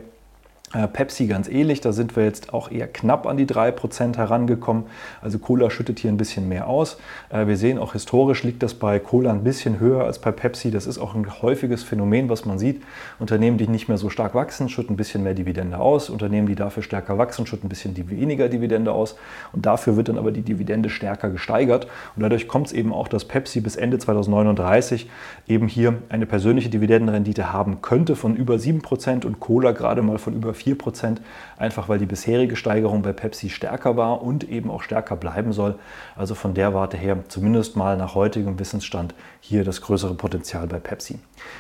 Pepsi 0.72 1.26
ganz 1.26 1.48
ähnlich, 1.48 1.82
da 1.82 1.92
sind 1.92 2.16
wir 2.16 2.26
jetzt 2.26 2.54
auch 2.54 2.70
eher 2.70 2.88
knapp 2.88 3.26
an 3.26 3.38
die 3.38 3.48
3% 3.48 4.18
herangekommen. 4.18 4.84
Also 5.20 5.40
Cola 5.40 5.72
schüttet 5.72 5.98
hier 5.98 6.12
ein 6.12 6.18
bisschen 6.18 6.48
mehr 6.48 6.68
aus. 6.68 6.98
Äh, 7.30 7.48
wir 7.48 7.58
sehen 7.58 7.80
auch 7.80 7.94
historisch 7.94 8.44
liegt 8.44 8.62
das 8.62 8.76
bei 8.76 9.00
Cola 9.00 9.32
ein 9.32 9.44
bisschen 9.44 9.80
höher 9.80 10.04
als 10.04 10.20
bei 10.20 10.32
Pepsi. 10.32 10.70
Das 10.70 10.86
ist 10.86 11.00
auch 11.00 11.16
ein 11.16 11.42
häufiges 11.42 11.84
Phänomen, 11.84 12.30
was 12.30 12.46
man 12.46 12.60
sieht. 12.60 12.84
Unternehmen, 13.18 13.58
die 13.58 13.68
nicht 13.68 13.88
mehr 13.88 13.98
so 13.98 14.12
stark 14.12 14.36
wachsen, 14.36 14.70
schütten 14.70 14.94
ein 14.94 14.98
bisschen 14.98 15.24
mehr 15.24 15.34
Dividende 15.34 15.80
aus. 15.80 16.12
Unternehmen, 16.12 16.48
die 16.48 16.54
dafür 16.56 16.84
stärker 16.84 17.18
wachsen, 17.18 17.48
schütten 17.48 17.66
ein 17.66 17.70
bisschen 17.70 17.98
weniger 18.10 18.48
Dividende 18.48 18.92
aus. 18.92 19.16
Und 19.54 19.66
dafür 19.66 19.98
wird 19.98 20.10
dann 20.10 20.20
aber 20.20 20.32
die 20.32 20.44
Dividende 20.44 20.92
stärker 20.92 21.32
gesteigert. 21.32 21.88
Und 22.16 22.22
dadurch 22.22 22.48
kommt 22.48 22.68
es 22.68 22.74
eben 22.74 22.94
auch, 22.94 23.08
dass 23.08 23.26
Pepsi 23.26 23.62
bis 23.62 23.76
Ende 23.76 23.98
2039 23.98 25.10
eben 25.48 25.68
hier 25.68 25.96
eine 26.10 26.28
persönliche 26.28 26.70
Dividendenrendite 26.70 27.52
haben 27.52 27.82
könnte 27.82 28.16
von 28.16 28.36
über 28.36 28.56
7% 28.56 29.26
und 29.26 29.40
Cola 29.40 29.72
gerade 29.72 30.04
mal 30.04 30.20
von 30.20 30.36
über 30.36 30.54
4 30.60 30.78
Prozent, 30.78 31.22
einfach 31.58 31.90
weil 31.90 32.00
die 32.00 32.06
bisherige 32.06 32.56
Steigerung 32.56 33.02
bei 33.02 33.14
Pepsi 33.14 33.50
stärker 33.50 33.98
war 33.98 34.22
und 34.22 34.48
eben 34.50 34.70
auch 34.70 34.82
stärker 34.82 35.16
bleiben 35.16 35.54
soll. 35.54 35.76
Also 36.16 36.36
von 36.36 36.54
der 36.54 36.74
Warte 36.74 36.98
her 36.98 37.18
zumindest 37.28 37.76
mal 37.76 37.98
nach 37.98 38.16
heutigem 38.16 38.60
Wissensstand 38.60 39.14
hier 39.40 39.64
das 39.64 39.82
größere 39.82 40.14
Potenzial 40.14 40.68
bei 40.68 40.80
Pepsi. 40.80 41.20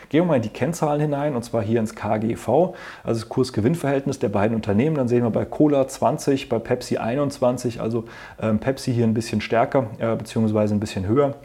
Gehen 0.09 0.23
wir 0.23 0.25
mal 0.25 0.35
in 0.35 0.41
die 0.41 0.49
Kennzahlen 0.49 1.01
hinein 1.01 1.35
und 1.35 1.43
zwar 1.43 1.61
hier 1.61 1.79
ins 1.79 1.95
KGV, 1.95 2.47
also 3.03 3.21
das 3.21 3.29
Kurs-Gewinn-Verhältnis 3.29 4.19
der 4.19 4.29
beiden 4.29 4.55
Unternehmen. 4.55 4.95
Dann 4.95 5.07
sehen 5.07 5.23
wir 5.23 5.31
bei 5.31 5.45
Cola 5.45 5.87
20, 5.87 6.49
bei 6.49 6.59
Pepsi 6.59 6.97
21, 6.97 7.81
also 7.81 8.05
ähm, 8.41 8.59
Pepsi 8.59 8.93
hier 8.93 9.05
ein 9.05 9.13
bisschen 9.13 9.41
stärker 9.41 9.87
äh, 9.99 10.15
beziehungsweise 10.15 10.75
ein 10.75 10.79
bisschen 10.79 11.07
höher. 11.07 11.35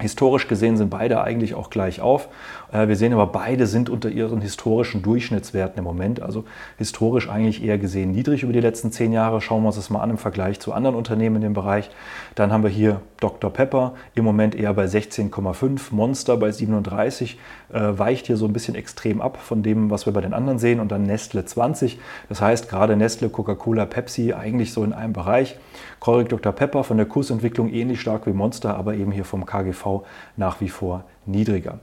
Historisch 0.00 0.48
gesehen 0.48 0.76
sind 0.76 0.90
beide 0.90 1.22
eigentlich 1.22 1.54
auch 1.54 1.70
gleich 1.70 2.00
auf. 2.00 2.28
Äh, 2.72 2.88
wir 2.88 2.96
sehen 2.96 3.12
aber, 3.12 3.28
beide 3.28 3.68
sind 3.68 3.88
unter 3.88 4.08
ihren 4.08 4.40
historischen 4.40 5.02
Durchschnittswerten 5.02 5.78
im 5.78 5.84
Moment. 5.84 6.20
Also 6.20 6.44
historisch 6.78 7.28
eigentlich 7.28 7.62
eher 7.62 7.78
gesehen 7.78 8.10
niedrig 8.10 8.42
über 8.42 8.52
die 8.52 8.60
letzten 8.60 8.90
zehn 8.90 9.12
Jahre. 9.12 9.40
Schauen 9.40 9.62
wir 9.62 9.68
uns 9.68 9.76
das 9.76 9.90
mal 9.90 10.00
an 10.00 10.10
im 10.10 10.18
Vergleich 10.18 10.58
zu 10.58 10.72
anderen 10.72 10.96
Unternehmen 10.96 11.36
in 11.36 11.42
dem 11.42 11.52
Bereich. 11.52 11.90
Dann 12.34 12.52
haben 12.52 12.64
wir 12.64 12.70
hier 12.70 13.00
Dr. 13.20 13.52
Pepper 13.52 13.94
im 14.16 14.24
Moment 14.24 14.56
eher 14.56 14.74
bei 14.74 14.86
16,5, 14.86 15.80
Monster 15.94 16.36
bei 16.36 16.50
37, 16.50 17.38
äh, 17.72 17.80
weicht 17.96 18.26
hier 18.26 18.36
so 18.36 18.46
ein 18.46 18.52
bisschen 18.52 18.74
extrem 18.74 19.20
ab 19.20 19.38
von 19.40 19.62
dem, 19.62 19.90
was 19.90 20.06
wir 20.06 20.12
bei 20.12 20.20
den 20.20 20.34
anderen 20.34 20.58
sehen. 20.58 20.80
Und 20.80 20.90
dann 20.90 21.04
Nestle 21.04 21.44
20. 21.44 22.00
Das 22.28 22.40
heißt, 22.40 22.68
gerade 22.68 22.96
Nestle, 22.96 23.28
Coca-Cola, 23.28 23.86
Pepsi 23.86 24.32
eigentlich 24.32 24.72
so 24.72 24.82
in 24.82 24.92
einem 24.92 25.12
Bereich. 25.12 25.56
Korik 26.00 26.28
Dr. 26.28 26.52
Pepper 26.52 26.82
von 26.82 26.96
der 26.96 27.06
Kursentwicklung 27.06 27.72
ähnlich 27.72 28.00
stark 28.00 28.26
wie 28.26 28.32
Monster, 28.32 28.76
aber 28.76 28.94
eben 28.94 29.12
hier 29.12 29.24
vom 29.24 29.46
KGV 29.46 29.83
nach 30.36 30.60
wie 30.60 30.68
vor 30.68 31.04
niedriger. 31.26 31.78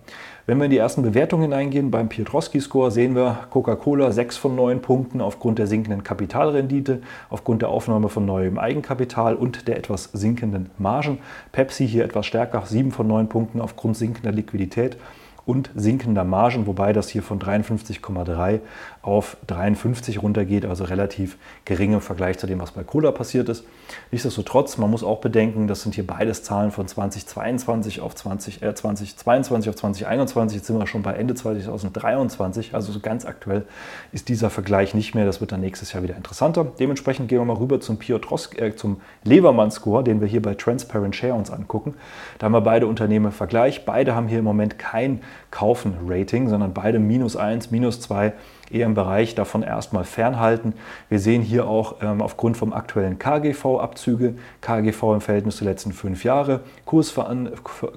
Wenn 0.46 0.58
wir 0.58 0.66
in 0.66 0.72
die 0.72 0.78
ersten 0.78 1.02
Bewertungen 1.02 1.44
hineingehen, 1.44 1.92
beim 1.92 2.10
Piotrowski-Score 2.10 2.92
sehen 2.92 3.16
wir 3.16 3.48
Coca-Cola 3.50 4.12
6 4.12 4.38
von 4.38 4.56
9 4.56 4.82
Punkten 4.82 5.22
aufgrund 5.22 5.60
der 5.60 5.68
sinkenden 5.68 6.04
Kapitalrendite, 6.04 7.02
aufgrund 7.30 7.62
der 7.62 7.70
Aufnahme 7.70 8.10
von 8.10 8.26
neuem 8.26 8.58
Eigenkapital 8.58 9.36
und 9.36 9.68
der 9.68 9.78
etwas 9.78 10.06
sinkenden 10.14 10.70
Margen. 10.78 11.20
Pepsi 11.52 11.88
hier 11.88 12.04
etwas 12.04 12.26
stärker, 12.26 12.64
7 12.66 12.92
von 12.92 13.08
9 13.08 13.30
Punkten 13.30 13.62
aufgrund 13.62 13.98
sinkender 13.98 14.32
Liquidität 14.32 14.98
und 15.46 15.72
sinkender 15.76 16.24
Margen, 16.24 16.68
wobei 16.68 16.94
das 16.94 17.10
hier 17.10 17.24
von 17.24 17.40
53,3 17.40 18.60
auf 19.02 19.38
53 19.48 20.22
runtergeht, 20.22 20.66
also 20.66 20.84
relativ 20.84 21.38
gering 21.66 21.94
im 21.94 22.02
Vergleich 22.02 22.38
zu 22.38 22.46
dem, 22.46 22.60
was 22.60 22.72
bei 22.72 22.84
Cola 22.84 23.12
passiert 23.12 23.50
ist. 23.50 23.66
Nichtsdestotrotz, 24.12 24.78
man 24.78 24.92
muss 24.92 25.04
auch 25.04 25.22
bedenken, 25.22 25.68
das 25.68 25.82
sind 25.82 25.96
hier 25.96 26.06
beides 26.06 26.44
Zahlen 26.44 26.72
von 26.72 26.88
2022 26.88 28.00
auf 28.00 28.14
20, 28.14 28.62
äh, 28.62 28.76
2022 28.76 29.70
auf 29.70 29.76
2021. 29.76 30.58
Jetzt 30.58 30.68
sind 30.68 30.78
wir 30.78 30.86
schon 30.86 31.02
bei 31.02 31.14
Ende 31.14 31.34
2023, 31.34 32.76
also 32.76 32.92
so 32.92 33.00
ganz 33.00 33.26
aktuell 33.26 33.66
ist 34.12 34.30
dieser 34.30 34.52
Vergleich 34.52 34.94
nicht 34.94 35.16
mehr. 35.16 35.26
Das 35.26 35.42
wird 35.42 35.52
dann 35.52 35.62
nächstes 35.62 35.94
Jahr 35.94 36.04
wieder 36.04 36.16
interessanter. 36.16 36.68
Dementsprechend 36.80 37.28
gehen 37.28 37.40
wir 37.40 37.46
mal 37.46 37.58
rüber 37.58 37.80
zum 37.80 37.98
äh, 38.02 38.76
zum 38.76 39.02
Levermann-Score, 39.24 40.04
den 40.04 40.22
wir 40.22 40.28
hier 40.28 40.44
bei 40.44 40.54
Transparent 40.54 41.16
Share 41.16 41.34
uns 41.34 41.50
angucken. 41.50 41.96
Da 42.38 42.46
haben 42.46 42.54
wir 42.54 42.62
beide 42.62 42.86
Unternehmen 42.86 43.26
im 43.26 43.32
Vergleich. 43.32 43.84
Beide 43.84 44.14
haben 44.14 44.28
hier 44.28 44.40
im 44.40 44.46
Moment 44.46 44.78
kein 44.78 45.22
Kaufen-Rating, 45.50 46.50
sondern 46.50 46.74
beide 46.74 47.00
minus 47.00 47.36
1, 47.36 47.72
minus 47.72 48.00
2 48.02 48.34
eher 48.74 48.86
im 48.86 48.94
Bereich 48.94 49.36
davon 49.36 49.64
erstmal 49.64 50.04
fernhalten. 50.04 50.74
Wir 51.10 51.20
sehen 51.20 51.42
hier 51.42 51.68
auch 51.68 51.98
ähm, 52.02 52.22
aufgrund 52.22 52.58
vom 52.58 52.74
aktuellen 52.74 53.20
KGV 53.20 53.80
Abzüge, 53.80 54.36
KGV 54.62 55.04
im 55.14 55.22
Verhältnis 55.22 55.58
der 55.58 55.68
letzten 55.68 55.94
fünf 55.94 56.24
Jahre, 56.24 56.62
Kursver 56.86 57.36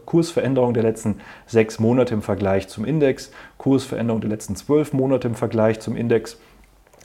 Kursveränderung 0.05 0.75
der 0.75 0.83
letzten 0.83 1.21
sechs 1.47 1.79
Monate 1.79 2.15
im 2.15 2.23
Vergleich 2.23 2.69
zum 2.69 2.85
Index, 2.85 3.31
Kursveränderung 3.59 4.21
der 4.21 4.31
letzten 4.31 4.57
zwölf 4.57 4.93
Monate 4.93 5.29
im 5.29 5.35
Vergleich 5.35 5.81
zum 5.81 5.97
Index. 5.97 6.39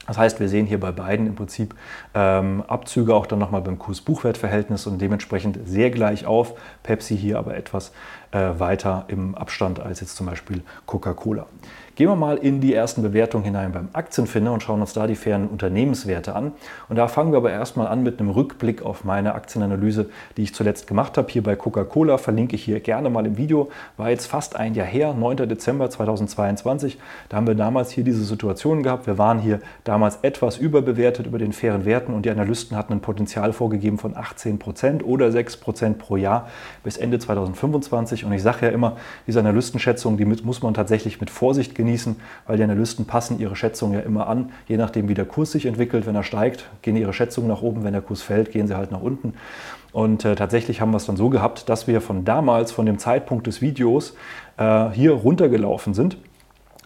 Das 0.09 0.17
heißt, 0.17 0.39
wir 0.39 0.49
sehen 0.49 0.65
hier 0.65 0.79
bei 0.79 0.91
beiden 0.91 1.27
im 1.27 1.35
Prinzip 1.35 1.75
ähm, 2.15 2.63
Abzüge 2.67 3.13
auch 3.13 3.27
dann 3.27 3.37
nochmal 3.37 3.61
beim 3.61 3.77
Kurs-Buchwert-Verhältnis 3.77 4.87
und 4.87 4.99
dementsprechend 4.99 5.59
sehr 5.65 5.91
gleich 5.91 6.25
auf. 6.25 6.55
Pepsi 6.81 7.15
hier 7.15 7.37
aber 7.37 7.55
etwas 7.55 7.91
äh, 8.31 8.39
weiter 8.57 9.05
im 9.07 9.35
Abstand 9.35 9.79
als 9.79 9.99
jetzt 9.99 10.15
zum 10.15 10.25
Beispiel 10.25 10.63
Coca-Cola. 10.87 11.45
Gehen 11.99 12.07
wir 12.07 12.15
mal 12.15 12.37
in 12.37 12.61
die 12.61 12.73
ersten 12.73 13.01
Bewertungen 13.01 13.43
hinein 13.43 13.73
beim 13.73 13.89
Aktienfinder 13.91 14.53
und 14.53 14.63
schauen 14.63 14.79
uns 14.79 14.93
da 14.93 15.05
die 15.05 15.17
fairen 15.17 15.49
Unternehmenswerte 15.49 16.33
an. 16.33 16.53
Und 16.87 16.95
da 16.95 17.09
fangen 17.09 17.33
wir 17.33 17.37
aber 17.39 17.51
erstmal 17.51 17.87
an 17.87 18.03
mit 18.03 18.21
einem 18.21 18.29
Rückblick 18.29 18.83
auf 18.83 19.03
meine 19.03 19.35
Aktienanalyse, 19.35 20.05
die 20.37 20.43
ich 20.43 20.55
zuletzt 20.55 20.87
gemacht 20.87 21.17
habe. 21.17 21.29
Hier 21.29 21.43
bei 21.43 21.57
Coca-Cola 21.57 22.17
verlinke 22.17 22.55
ich 22.55 22.63
hier 22.63 22.79
gerne 22.79 23.09
mal 23.09 23.25
im 23.25 23.35
Video. 23.35 23.69
War 23.97 24.11
jetzt 24.11 24.27
fast 24.27 24.55
ein 24.55 24.75
Jahr 24.75 24.87
her, 24.87 25.13
9. 25.13 25.49
Dezember 25.49 25.89
2022. 25.89 26.97
Da 27.27 27.35
haben 27.35 27.47
wir 27.47 27.55
damals 27.55 27.91
hier 27.91 28.05
diese 28.05 28.23
Situation 28.23 28.81
gehabt. 28.81 29.05
Wir 29.05 29.17
waren 29.17 29.39
hier 29.39 29.59
damals 29.83 30.19
etwas 30.21 30.57
überbewertet 30.57 31.27
über 31.27 31.37
den 31.37 31.51
fairen 31.51 31.83
Werten 31.83 32.13
und 32.13 32.25
die 32.25 32.29
Analysten 32.29 32.77
hatten 32.77 32.93
ein 32.93 33.01
Potenzial 33.01 33.51
vorgegeben 33.51 33.97
von 33.97 34.15
18 34.15 34.57
Prozent 34.57 35.03
oder 35.03 35.33
6 35.33 35.57
Prozent 35.57 35.99
pro 35.99 36.15
Jahr 36.15 36.47
bis 36.81 36.95
Ende 36.95 37.19
2025. 37.19 38.23
Und 38.23 38.31
ich 38.31 38.41
sage 38.41 38.67
ja 38.67 38.71
immer, 38.71 38.95
diese 39.27 39.41
Analystenschätzung, 39.41 40.15
die 40.15 40.23
muss 40.23 40.61
man 40.61 40.73
tatsächlich 40.73 41.19
mit 41.19 41.29
Vorsicht 41.29 41.75
genießen 41.75 41.88
genießen, 41.89 42.15
weil 42.45 42.57
die 42.57 42.63
Analysten 42.63 43.05
passen 43.05 43.39
ihre 43.39 43.55
Schätzungen 43.55 43.93
ja 43.93 44.01
immer 44.01 44.27
an, 44.27 44.51
je 44.67 44.77
nachdem 44.77 45.09
wie 45.09 45.13
der 45.13 45.25
Kurs 45.25 45.51
sich 45.51 45.65
entwickelt. 45.65 46.05
Wenn 46.05 46.15
er 46.15 46.23
steigt, 46.23 46.69
gehen 46.81 46.95
ihre 46.95 47.13
Schätzungen 47.13 47.49
nach 47.49 47.61
oben, 47.61 47.83
wenn 47.83 47.93
der 47.93 48.01
Kurs 48.01 48.21
fällt, 48.21 48.51
gehen 48.51 48.67
sie 48.67 48.75
halt 48.75 48.91
nach 48.91 49.01
unten. 49.01 49.33
Und 49.91 50.23
äh, 50.23 50.35
tatsächlich 50.35 50.81
haben 50.81 50.91
wir 50.91 50.97
es 50.97 51.05
dann 51.05 51.17
so 51.17 51.29
gehabt, 51.29 51.67
dass 51.67 51.87
wir 51.87 51.99
von 52.01 52.23
damals, 52.23 52.71
von 52.71 52.85
dem 52.85 52.99
Zeitpunkt 52.99 53.47
des 53.47 53.61
Videos, 53.61 54.15
äh, 54.57 54.89
hier 54.91 55.13
runtergelaufen 55.13 55.93
sind. 55.93 56.17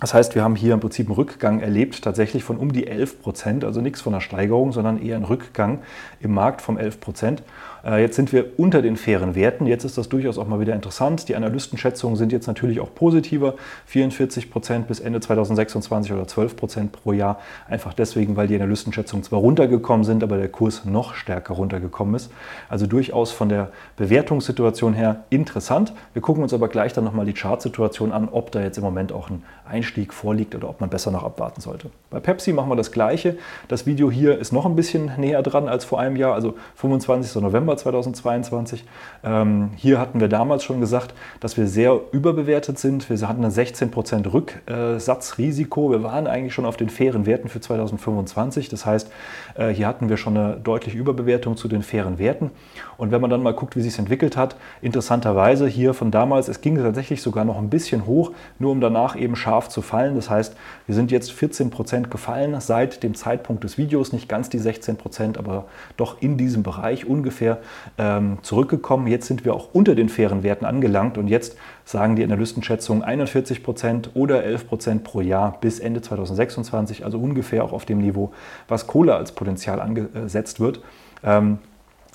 Das 0.04 0.14
heißt, 0.14 0.36
wir 0.36 0.44
haben 0.44 0.58
hier 0.58 0.74
im 0.74 0.82
Prinzip 0.82 1.08
einen 1.08 1.16
Rückgang 1.16 1.62
erlebt, 1.62 2.02
tatsächlich 2.02 2.44
von 2.44 2.58
um 2.58 2.74
die 2.74 2.88
11 2.88 3.22
Prozent, 3.22 3.64
also 3.64 3.80
nichts 3.80 4.02
von 4.02 4.14
einer 4.14 4.20
Steigerung, 4.20 4.74
sondern 4.74 5.02
eher 5.02 5.16
ein 5.16 5.24
Rückgang 5.24 5.80
im 6.20 6.34
Markt 6.34 6.62
vom 6.62 6.78
11 6.78 7.00
Prozent. 7.00 7.42
Äh, 7.86 8.02
jetzt 8.02 8.18
sind 8.18 8.34
wir 8.34 8.60
unter 8.60 8.82
den 8.82 8.98
fairen 8.98 9.34
Werten. 9.34 9.66
Jetzt 9.66 9.86
ist 9.86 9.98
das 9.98 10.10
durchaus 10.10 10.38
auch 10.38 10.46
mal 10.46 10.60
wieder 10.60 10.76
interessant. 10.76 11.30
Die 11.30 11.38
Analystenschätzungen 11.38 12.18
sind 12.18 12.34
jetzt 12.34 12.48
natürlich 12.48 12.82
auch 12.82 12.94
positiver. 12.94 13.56
44 13.86 14.52
Prozent 14.52 14.90
bis 14.90 15.00
Ende 15.00 15.22
2026 15.22 16.12
oder 16.12 16.28
12 16.28 16.58
Prozent 16.58 16.92
pro 16.92 17.14
Jahr. 17.14 17.40
Einfach 17.70 17.94
deswegen, 17.94 18.36
weil 18.36 18.48
die 18.48 18.56
Analystenschätzungen 18.56 19.24
zwar 19.24 19.40
runtergekommen 19.40 20.04
sind, 20.04 20.22
aber 20.22 20.36
der 20.36 20.50
Kurs 20.50 20.84
noch 20.84 21.14
stärker 21.14 21.54
runtergekommen 21.54 22.16
ist. 22.16 22.30
Also 22.68 22.88
durchaus 22.88 23.32
von 23.32 23.48
der 23.48 23.70
Bewertungssituation 23.96 24.94
her 24.94 25.24
interessant. 25.30 25.94
Wir 26.12 26.22
gucken 26.22 26.44
uns 26.44 26.54
aber 26.54 26.68
gleich 26.68 26.92
dann 26.92 27.06
nochmal 27.06 27.26
die 27.26 27.34
Chartsituation 27.34 28.12
an, 28.12 28.28
ob 28.30 28.52
da 28.52 28.62
jetzt 28.62 28.78
im 28.78 28.84
Moment 28.84 29.14
auch 29.14 29.30
ein 29.30 29.44
Einstieg 29.66 29.93
vorliegt 30.14 30.56
oder 30.56 30.70
ob 30.70 30.82
man 30.82 30.90
besser 30.90 31.12
noch 31.12 31.24
abwarten 31.24 31.62
sollte. 31.62 31.90
Bei 32.10 32.20
Pepsi 32.20 32.54
machen 32.54 32.70
wir 32.70 32.76
das 32.76 32.92
Gleiche. 32.92 33.38
Das 33.68 33.86
Video 33.86 34.12
hier 34.12 34.38
ist 34.38 34.52
noch 34.52 34.66
ein 34.66 34.76
bisschen 34.76 35.12
näher 35.18 35.42
dran 35.42 35.68
als 35.68 35.86
vor 35.86 36.00
einem 36.00 36.16
Jahr, 36.16 36.34
also 36.34 36.56
25. 36.76 37.42
November 37.42 37.54
November 37.54 37.78
2022. 37.78 38.84
Ähm, 39.24 39.72
hier 39.76 40.00
hatten 40.00 40.20
wir 40.20 40.28
damals 40.28 40.64
schon 40.64 40.80
gesagt, 40.80 41.14
dass 41.40 41.58
wir 41.58 41.68
sehr 41.68 42.00
überbewertet 42.12 42.80
sind. 42.80 43.10
Wir 43.10 43.28
hatten 43.28 43.46
ein 43.46 43.52
16% 43.52 44.34
Rücksatzrisiko. 44.34 45.92
Wir 45.92 46.04
waren 46.04 46.28
eigentlich 46.28 46.54
schon 46.54 46.66
auf 46.66 46.78
den 46.78 46.90
fairen 46.90 47.26
Werten 47.26 47.48
für 47.48 47.62
2025. 47.62 48.70
Das 48.70 48.86
heißt, 48.86 49.12
äh, 49.56 49.70
hier 49.70 49.88
hatten 49.88 50.10
wir 50.10 50.18
schon 50.18 50.38
eine 50.38 50.58
deutliche 50.58 50.98
Überbewertung 50.98 51.56
zu 51.56 51.68
den 51.68 51.84
fairen 51.84 52.18
Werten. 52.18 52.52
Und 52.98 53.12
wenn 53.12 53.22
man 53.22 53.30
dann 53.30 53.44
mal 53.44 53.54
guckt, 53.54 53.76
wie 53.76 53.82
sich 53.82 53.94
es 53.94 54.00
entwickelt 54.00 54.38
hat, 54.38 54.56
interessanterweise 54.82 55.68
hier 55.68 55.94
von 55.94 56.12
damals, 56.12 56.48
es 56.48 56.62
ging 56.62 56.78
tatsächlich 56.78 57.22
sogar 57.22 57.46
noch 57.46 57.58
ein 57.58 57.70
bisschen 57.70 58.06
hoch, 58.06 58.32
nur 58.60 58.72
um 58.72 58.82
danach 58.82 59.16
eben 59.16 59.36
scharf 59.36 59.70
zu 59.74 59.82
fallen. 59.82 60.16
Das 60.16 60.30
heißt, 60.30 60.56
wir 60.86 60.96
sind 60.96 61.12
jetzt 61.12 61.32
14% 61.32 62.10
gefallen 62.10 62.56
seit 62.62 63.04
dem 63.04 63.16
Zeitpunkt 63.16 63.64
des 63.64 63.78
Videos, 63.78 64.14
nicht 64.14 64.30
ganz 64.30 64.50
die 64.50 64.60
16%, 64.60 65.38
aber 65.38 65.66
doch 65.98 66.22
in 66.22 66.38
diesem 66.38 66.64
Bereich 66.64 67.06
ungefähr 67.06 67.60
ähm, 67.98 68.38
zurückgekommen. 68.42 69.08
Jetzt 69.08 69.28
sind 69.28 69.44
wir 69.44 69.54
auch 69.54 69.74
unter 69.74 69.96
den 69.96 70.08
fairen 70.08 70.44
Werten 70.44 70.66
angelangt 70.66 71.18
und 71.18 71.28
jetzt 71.28 71.58
sagen 71.84 72.16
die 72.16 72.24
Analystenschätzungen 72.24 73.04
41 73.04 73.64
Prozent 73.64 74.12
oder 74.14 74.44
11 74.44 74.68
Prozent 74.68 75.04
pro 75.04 75.22
Jahr 75.22 75.58
bis 75.60 75.80
Ende 75.80 76.02
2026, 76.02 77.04
also 77.04 77.20
ungefähr 77.20 77.64
auch 77.64 77.74
auf 77.74 77.86
dem 77.86 77.98
Niveau, 77.98 78.32
was 78.68 78.88
Kohle 78.88 79.16
als 79.16 79.34
Potenzial 79.34 79.82
angesetzt 79.82 80.60
wird. 80.60 80.82
Ähm, 81.24 81.60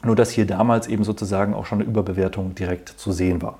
nur 0.05 0.15
dass 0.15 0.31
hier 0.31 0.47
damals 0.47 0.87
eben 0.87 1.03
sozusagen 1.03 1.55
auch 1.55 1.67
schon 1.67 1.81
eine 1.81 1.89
Überbewertung 1.89 2.55
direkt 2.55 2.89
zu 2.89 3.11
sehen 3.11 3.43
war. 3.43 3.59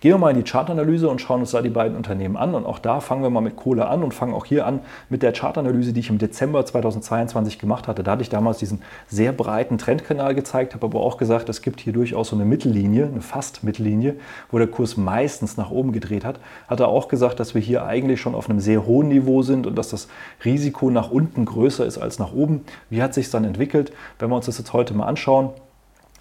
Gehen 0.00 0.12
wir 0.12 0.18
mal 0.18 0.30
in 0.30 0.36
die 0.36 0.48
Chartanalyse 0.48 1.08
und 1.08 1.20
schauen 1.20 1.40
uns 1.40 1.52
da 1.52 1.62
die 1.62 1.70
beiden 1.70 1.96
Unternehmen 1.96 2.36
an. 2.36 2.54
Und 2.54 2.66
auch 2.66 2.78
da 2.78 3.00
fangen 3.00 3.22
wir 3.22 3.30
mal 3.30 3.40
mit 3.40 3.56
Kohle 3.56 3.88
an 3.88 4.02
und 4.02 4.12
fangen 4.12 4.34
auch 4.34 4.44
hier 4.44 4.66
an 4.66 4.80
mit 5.08 5.22
der 5.22 5.32
Chartanalyse, 5.32 5.94
die 5.94 6.00
ich 6.00 6.10
im 6.10 6.18
Dezember 6.18 6.64
2022 6.64 7.58
gemacht 7.58 7.88
hatte. 7.88 8.04
Da 8.04 8.12
hatte 8.12 8.22
ich 8.22 8.28
damals 8.28 8.58
diesen 8.58 8.82
sehr 9.08 9.32
breiten 9.32 9.78
Trendkanal 9.78 10.34
gezeigt, 10.34 10.74
habe 10.74 10.86
aber 10.86 11.00
auch 11.00 11.16
gesagt, 11.16 11.48
es 11.48 11.62
gibt 11.62 11.80
hier 11.80 11.94
durchaus 11.94 12.28
so 12.28 12.36
eine 12.36 12.44
Mittellinie, 12.44 13.06
eine 13.06 13.22
Fast-Mittellinie, 13.22 14.16
wo 14.50 14.58
der 14.58 14.68
Kurs 14.68 14.98
meistens 14.98 15.56
nach 15.56 15.70
oben 15.70 15.92
gedreht 15.92 16.24
hat. 16.24 16.38
Hatte 16.68 16.86
auch 16.86 17.08
gesagt, 17.08 17.40
dass 17.40 17.54
wir 17.54 17.62
hier 17.62 17.86
eigentlich 17.86 18.20
schon 18.20 18.34
auf 18.34 18.50
einem 18.50 18.60
sehr 18.60 18.84
hohen 18.84 19.08
Niveau 19.08 19.40
sind 19.40 19.66
und 19.66 19.76
dass 19.76 19.88
das 19.88 20.08
Risiko 20.44 20.90
nach 20.90 21.10
unten 21.10 21.46
größer 21.46 21.86
ist 21.86 21.96
als 21.96 22.18
nach 22.18 22.34
oben. 22.34 22.64
Wie 22.90 23.02
hat 23.02 23.14
sich 23.14 23.30
dann 23.30 23.44
entwickelt? 23.44 23.90
Wenn 24.18 24.28
wir 24.28 24.36
uns 24.36 24.46
das 24.46 24.58
jetzt 24.58 24.74
heute 24.74 24.92
mal 24.92 25.06
anschauen, 25.06 25.50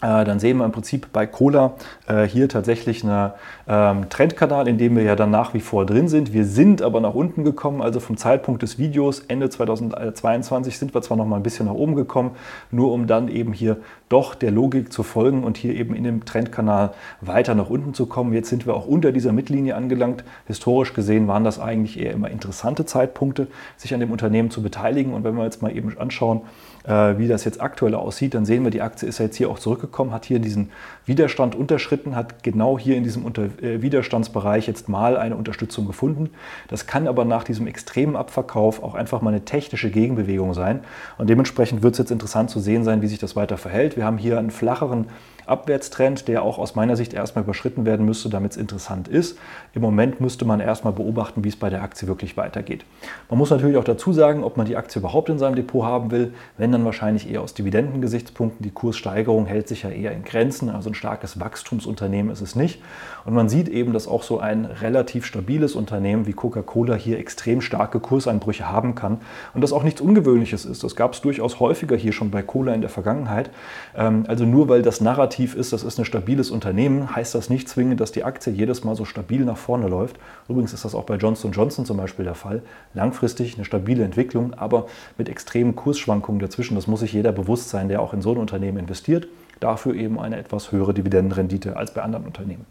dann 0.05 0.39
sehen 0.39 0.57
wir 0.57 0.65
im 0.65 0.71
Prinzip 0.71 1.11
bei 1.11 1.25
Cola 1.25 1.73
äh, 2.07 2.23
hier 2.23 2.47
tatsächlich 2.49 3.03
einen 3.03 3.31
ähm, 3.67 4.09
Trendkanal, 4.09 4.67
in 4.67 4.77
dem 4.77 4.95
wir 4.95 5.03
ja 5.03 5.15
dann 5.15 5.31
nach 5.31 5.55
wie 5.55 5.59
vor 5.59 5.87
drin 5.87 6.07
sind. 6.07 6.33
Wir 6.33 6.45
sind 6.45 6.83
aber 6.83 7.01
nach 7.01 7.15
unten 7.15 7.43
gekommen, 7.43 7.81
also 7.81 7.99
vom 7.99 8.15
Zeitpunkt 8.15 8.61
des 8.61 8.77
Videos 8.77 9.21
Ende 9.27 9.49
2022 9.49 10.77
sind 10.77 10.93
wir 10.93 11.01
zwar 11.01 11.17
noch 11.17 11.25
mal 11.25 11.37
ein 11.37 11.43
bisschen 11.43 11.65
nach 11.65 11.73
oben 11.73 11.95
gekommen, 11.95 12.31
nur 12.69 12.91
um 12.91 13.07
dann 13.07 13.27
eben 13.27 13.53
hier 13.53 13.77
doch 14.09 14.35
der 14.35 14.51
Logik 14.51 14.93
zu 14.93 15.03
folgen 15.03 15.43
und 15.43 15.57
hier 15.57 15.73
eben 15.73 15.95
in 15.95 16.03
dem 16.03 16.25
Trendkanal 16.25 16.91
weiter 17.21 17.55
nach 17.55 17.69
unten 17.69 17.93
zu 17.93 18.05
kommen. 18.05 18.33
Jetzt 18.33 18.49
sind 18.49 18.67
wir 18.67 18.75
auch 18.75 18.87
unter 18.87 19.11
dieser 19.11 19.33
Mittellinie 19.33 19.75
angelangt. 19.75 20.23
Historisch 20.45 20.93
gesehen 20.93 21.27
waren 21.27 21.43
das 21.43 21.59
eigentlich 21.59 21.99
eher 21.99 22.13
immer 22.13 22.29
interessante 22.29 22.85
Zeitpunkte, 22.85 23.47
sich 23.75 23.93
an 23.93 23.99
dem 23.99 24.11
Unternehmen 24.11 24.49
zu 24.49 24.61
beteiligen. 24.61 25.13
Und 25.13 25.23
wenn 25.23 25.35
wir 25.35 25.43
jetzt 25.43 25.61
mal 25.61 25.75
eben 25.75 25.97
anschauen, 25.97 26.41
äh, 26.41 26.76
wie 26.87 27.27
das 27.27 27.43
jetzt 27.43 27.59
aktuell 27.59 27.95
aussieht, 27.95 28.33
dann 28.33 28.45
sehen 28.45 28.63
wir, 28.63 28.71
die 28.71 28.81
Aktie 28.81 29.07
ist 29.07 29.19
ja 29.19 29.25
jetzt 29.25 29.35
hier 29.35 29.49
auch 29.49 29.59
zurückgekommen, 29.59 30.11
hat 30.11 30.25
hier 30.25 30.39
diesen 30.39 30.71
Widerstand 31.07 31.55
unterschritten, 31.55 32.15
hat 32.15 32.43
genau 32.43 32.77
hier 32.77 32.97
in 32.97 33.03
diesem 33.03 33.25
Unter 33.25 33.45
äh, 33.61 33.81
Widerstandsbereich 33.81 34.67
jetzt 34.67 34.89
mal 34.89 35.17
eine 35.17 35.35
Unterstützung 35.35 35.87
gefunden. 35.87 36.29
Das 36.67 36.85
kann 36.85 37.07
aber 37.07 37.25
nach 37.25 37.43
diesem 37.43 37.65
extremen 37.65 38.15
Abverkauf 38.15 38.83
auch 38.83 38.93
einfach 38.93 39.21
mal 39.21 39.29
eine 39.29 39.45
technische 39.45 39.89
Gegenbewegung 39.89 40.53
sein. 40.53 40.81
Und 41.17 41.29
dementsprechend 41.29 41.81
wird 41.81 41.93
es 41.93 41.99
jetzt 41.99 42.11
interessant 42.11 42.49
zu 42.49 42.59
sehen 42.59 42.83
sein, 42.83 43.01
wie 43.01 43.07
sich 43.07 43.19
das 43.19 43.35
weiter 43.35 43.57
verhält. 43.57 43.95
Wir 43.95 44.05
haben 44.05 44.17
hier 44.17 44.37
einen 44.37 44.51
flacheren 44.51 45.07
Abwärtstrend, 45.47 46.27
der 46.27 46.43
auch 46.43 46.57
aus 46.57 46.75
meiner 46.75 46.95
Sicht 46.95 47.13
erstmal 47.13 47.43
überschritten 47.43 47.85
werden 47.85 48.05
müsste, 48.05 48.29
damit 48.29 48.51
es 48.51 48.57
interessant 48.57 49.07
ist. 49.07 49.39
Im 49.73 49.81
Moment 49.81 50.19
müsste 50.19 50.45
man 50.45 50.59
erstmal 50.59 50.93
beobachten, 50.93 51.43
wie 51.43 51.49
es 51.49 51.55
bei 51.55 51.69
der 51.69 51.83
Aktie 51.83 52.07
wirklich 52.07 52.35
weitergeht. 52.37 52.85
Man 53.29 53.39
muss 53.39 53.49
natürlich 53.49 53.77
auch 53.77 53.85
dazu 53.85 54.11
sagen, 54.11 54.43
ob 54.43 54.57
man 54.57 54.65
die 54.65 54.75
Aktie 54.75 54.99
überhaupt 54.99 55.29
in 55.29 55.39
seinem 55.39 55.55
Depot 55.55 55.85
haben 55.85 56.11
will, 56.11 56.33
wenn 56.57 56.71
dann 56.71 56.83
wahrscheinlich 56.83 57.31
eher 57.31 57.41
aus 57.41 57.53
Dividendengesichtspunkten. 57.53 58.63
Die 58.63 58.71
Kurssteigerung 58.71 59.45
hält 59.45 59.69
sich 59.69 59.83
ja 59.83 59.89
eher 59.89 60.11
in 60.11 60.23
Grenzen, 60.23 60.69
also 60.69 60.89
ein 60.89 60.95
starkes 60.97 61.39
Wachstumsunternehmen 61.39 62.31
ist 62.31 62.41
es 62.41 62.55
nicht. 62.55 62.81
Und 63.25 63.33
man 63.33 63.49
sieht 63.49 63.69
eben, 63.69 63.93
dass 63.93 64.07
auch 64.07 64.23
so 64.23 64.39
ein 64.39 64.65
relativ 64.65 65.25
stabiles 65.25 65.75
Unternehmen 65.75 66.25
wie 66.27 66.33
Coca-Cola 66.33 66.95
hier 66.95 67.19
extrem 67.19 67.61
starke 67.61 67.99
Kurseinbrüche 67.99 68.69
haben 68.69 68.95
kann 68.95 69.21
und 69.53 69.61
das 69.61 69.71
auch 69.71 69.83
nichts 69.83 70.01
Ungewöhnliches 70.01 70.65
ist. 70.65 70.83
Das 70.83 70.95
gab 70.95 71.13
es 71.13 71.21
durchaus 71.21 71.59
häufiger 71.59 71.95
hier 71.95 72.11
schon 72.11 72.31
bei 72.31 72.41
Cola 72.41 72.73
in 72.73 72.81
der 72.81 72.89
Vergangenheit. 72.89 73.49
Ähm, 73.95 74.25
also 74.27 74.45
nur 74.45 74.69
weil 74.69 74.81
das 74.81 75.01
Narrativ 75.01 75.55
ist, 75.55 75.73
das 75.73 75.83
ist 75.83 75.99
ein 75.99 76.05
stabiles 76.05 76.51
Unternehmen, 76.51 77.15
heißt 77.15 77.35
das 77.35 77.49
nicht 77.49 77.69
zwingend, 77.69 78.01
dass 78.01 78.11
die 78.11 78.23
Aktie 78.23 78.51
jedes 78.51 78.83
Mal 78.83 78.95
so 78.95 79.05
stabil 79.05 79.45
nach 79.45 79.57
vorne 79.57 79.87
läuft. 79.87 80.17
Übrigens 80.49 80.73
ist 80.73 80.85
das 80.85 80.95
auch 80.95 81.03
bei 81.03 81.15
Johnson 81.15 81.51
Johnson 81.51 81.85
zum 81.85 81.97
Beispiel 81.97 82.25
der 82.25 82.35
Fall. 82.35 82.61
Langfristig 82.93 83.55
eine 83.55 83.65
stabile 83.65 84.03
Entwicklung, 84.03 84.53
aber 84.53 84.87
mit 85.17 85.29
extremen 85.29 85.75
Kursschwankungen 85.75 86.39
dazwischen. 86.39 86.75
Das 86.75 86.87
muss 86.87 87.01
sich 87.01 87.13
jeder 87.13 87.31
bewusst 87.31 87.69
sein, 87.69 87.89
der 87.89 88.01
auch 88.01 88.13
in 88.13 88.21
so 88.21 88.31
ein 88.31 88.37
Unternehmen 88.37 88.77
investiert. 88.77 89.27
Dafür 89.59 89.95
eben 89.95 90.19
eine 90.19 90.37
etwas 90.37 90.71
höhere 90.71 90.93
Dividendenrendite 90.93 91.77
als 91.77 91.93
bei 91.93 92.01
anderen 92.01 92.25
Unternehmen. 92.25 92.65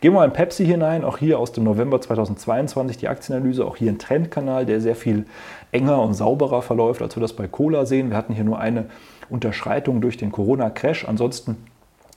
Gehen 0.00 0.12
wir 0.12 0.20
mal 0.20 0.26
in 0.26 0.32
Pepsi 0.32 0.66
hinein, 0.66 1.04
auch 1.04 1.18
hier 1.18 1.38
aus 1.38 1.52
dem 1.52 1.64
November 1.64 2.00
2022 2.00 2.98
die 2.98 3.08
Aktienanalyse, 3.08 3.64
auch 3.64 3.76
hier 3.76 3.90
ein 3.90 3.98
Trendkanal, 3.98 4.66
der 4.66 4.80
sehr 4.80 4.96
viel 4.96 5.26
enger 5.72 6.02
und 6.02 6.14
sauberer 6.14 6.62
verläuft, 6.62 7.02
als 7.02 7.16
wir 7.16 7.20
das 7.20 7.32
bei 7.32 7.46
Cola 7.46 7.86
sehen. 7.86 8.10
Wir 8.10 8.16
hatten 8.16 8.34
hier 8.34 8.44
nur 8.44 8.58
eine 8.58 8.86
Unterschreitung 9.30 10.00
durch 10.00 10.16
den 10.16 10.32
Corona-Crash. 10.32 11.06
Ansonsten 11.08 11.56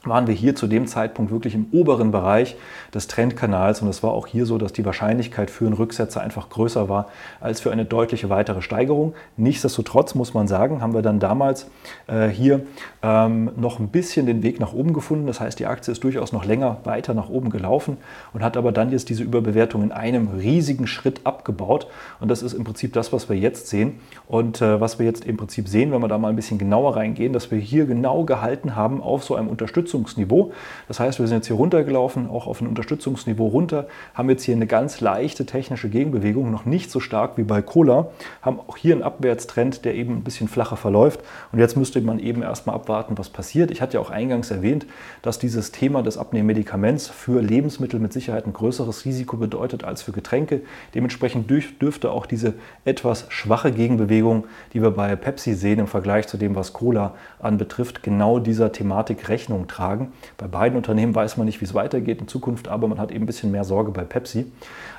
waren 0.04 0.28
wir 0.28 0.34
hier 0.34 0.56
zu 0.56 0.68
dem 0.68 0.88
Zeitpunkt 0.88 1.30
wirklich 1.30 1.56
im 1.56 1.68
oberen 1.72 2.12
Bereich 2.12 2.56
des 2.94 3.08
Trendkanals 3.08 3.82
und 3.82 3.90
es 3.90 4.02
war 4.02 4.12
auch 4.12 4.28
hier 4.28 4.46
so, 4.46 4.58
dass 4.58 4.72
die 4.72 4.86
Wahrscheinlichkeit 4.86 5.52
für 5.52 5.66
einen 5.66 5.74
Rücksetzer 5.74 6.22
einfach 6.22 6.50
größer 6.50 6.88
war 6.88 7.10
als 7.42 7.60
für 7.60 7.72
eine 7.72 7.84
deutliche 7.84 8.30
weitere 8.30 8.62
Steigerung. 8.62 9.14
Nichtsdestotrotz 9.36 10.16
muss 10.16 10.34
man 10.34 10.48
sagen, 10.48 10.82
haben 10.82 10.94
wir 10.94 11.02
dann 11.02 11.20
damals 11.20 11.68
äh, 12.08 12.30
hier 12.30 12.62
ähm, 13.04 13.52
noch 13.58 13.80
ein 13.80 13.90
bisschen 13.90 14.26
den 14.26 14.42
Weg 14.42 14.62
nach 14.62 14.72
oben 14.72 14.94
gefunden. 14.94 15.28
Das 15.28 15.42
heißt, 15.42 15.60
die 15.60 15.66
Aktie 15.66 15.92
ist 15.92 16.02
durchaus 16.04 16.32
noch 16.32 16.46
länger 16.46 16.78
weiter 16.86 17.14
nach 17.14 17.28
oben 17.28 17.50
gelaufen 17.50 17.98
und 18.34 18.42
hat 18.42 18.56
aber 18.56 18.72
dann 18.72 18.92
jetzt 18.92 19.10
diese 19.10 19.24
Überbewertung 19.24 19.84
in 19.84 19.92
einem 19.92 20.30
riesigen 20.30 20.88
Schritt 20.88 21.26
abgebaut 21.26 21.88
und 22.22 22.30
das 22.32 22.42
ist 22.42 22.54
im 22.54 22.64
Prinzip 22.64 22.94
das, 22.94 23.12
was 23.12 23.28
wir 23.28 23.36
jetzt 23.36 23.68
sehen 23.68 24.00
und 24.28 24.62
äh, 24.62 24.80
was 24.80 24.98
wir 24.98 25.06
jetzt 25.06 25.26
im 25.26 25.36
Prinzip 25.36 25.68
sehen, 25.68 25.92
wenn 25.92 26.02
wir 26.02 26.08
da 26.08 26.18
mal 26.18 26.30
ein 26.30 26.38
bisschen 26.38 26.58
genauer 26.58 26.96
reingehen, 26.96 27.34
dass 27.34 27.52
wir 27.52 27.60
hier 27.60 27.86
genau 27.86 28.24
gehalten 28.24 28.78
haben 28.78 29.04
auf 29.04 29.26
so 29.26 29.36
einem 29.36 29.50
Unterstützungsniveau 29.50 29.89
Unterstützungsniveau. 29.90 30.52
Das 30.88 31.00
heißt, 31.00 31.20
wir 31.20 31.28
sind 31.28 31.38
jetzt 31.38 31.48
hier 31.48 31.56
runtergelaufen, 31.56 32.30
auch 32.30 32.48
auf 32.48 32.62
ein 32.62 32.68
Unterstützungsniveau 32.68 33.48
runter, 33.48 33.88
haben 34.14 34.30
jetzt 34.30 34.44
hier 34.44 34.56
eine 34.56 34.68
ganz 34.68 35.02
leichte 35.02 35.46
technische 35.46 35.90
Gegenbewegung, 35.90 36.52
noch 36.52 36.66
nicht 36.66 36.92
so 36.92 37.00
stark 37.00 37.38
wie 37.38 37.44
bei 37.44 37.62
Cola, 37.62 38.08
haben 38.42 38.60
auch 38.60 38.78
hier 38.78 38.94
einen 38.94 39.04
Abwärtstrend, 39.04 39.86
der 39.86 39.96
eben 39.96 40.18
ein 40.18 40.24
bisschen 40.24 40.48
flacher 40.48 40.78
verläuft. 40.78 41.22
Und 41.52 41.60
jetzt 41.60 41.76
müsste 41.76 42.02
man 42.02 42.20
eben 42.20 42.42
erstmal 42.42 42.76
abwarten, 42.76 43.18
was 43.18 43.30
passiert. 43.30 43.72
Ich 43.72 43.82
hatte 43.82 43.96
ja 43.96 44.00
auch 44.00 44.10
eingangs 44.10 44.52
erwähnt, 44.52 44.86
dass 45.22 45.40
dieses 45.40 45.72
Thema 45.72 46.04
des 46.04 46.18
Abnehmmedikaments 46.18 47.08
für 47.08 47.42
Lebensmittel 47.42 48.00
mit 48.00 48.14
Sicherheit 48.14 48.46
ein 48.46 48.54
größeres 48.54 49.06
Risiko 49.06 49.38
bedeutet 49.38 49.84
als 49.84 50.02
für 50.02 50.12
Getränke. 50.12 50.62
Dementsprechend 50.94 51.50
dürfte 51.50 52.12
auch 52.12 52.26
diese 52.26 52.54
etwas 52.86 53.26
schwache 53.30 53.72
Gegenbewegung, 53.72 54.46
die 54.74 54.82
wir 54.82 54.92
bei 54.92 55.16
Pepsi 55.16 55.54
sehen 55.54 55.80
im 55.80 55.88
Vergleich 55.88 56.28
zu 56.28 56.38
dem, 56.38 56.56
was 56.56 56.74
Cola 56.74 57.16
anbetrifft, 57.40 58.04
genau 58.04 58.40
dieser 58.40 58.72
Thematik 58.72 59.30
Rechnung 59.30 59.68
tragen 59.68 59.79
tragen. 59.80 60.12
Bei 60.38 60.48
beiden 60.48 60.76
Unternehmen 60.76 61.16
weiß 61.16 61.38
man 61.38 61.46
nicht, 61.46 61.62
wie 61.62 61.66
es 61.66 61.74
weitergeht 61.74 62.20
in 62.20 62.28
Zukunft, 62.28 62.68
aber 62.68 62.88
man 62.88 63.00
hat 63.00 63.12
eben 63.12 63.24
ein 63.24 63.26
bisschen 63.26 63.52
mehr 63.52 63.64
Sorge 63.64 63.92
bei 63.92 64.04
Pepsi. 64.04 64.52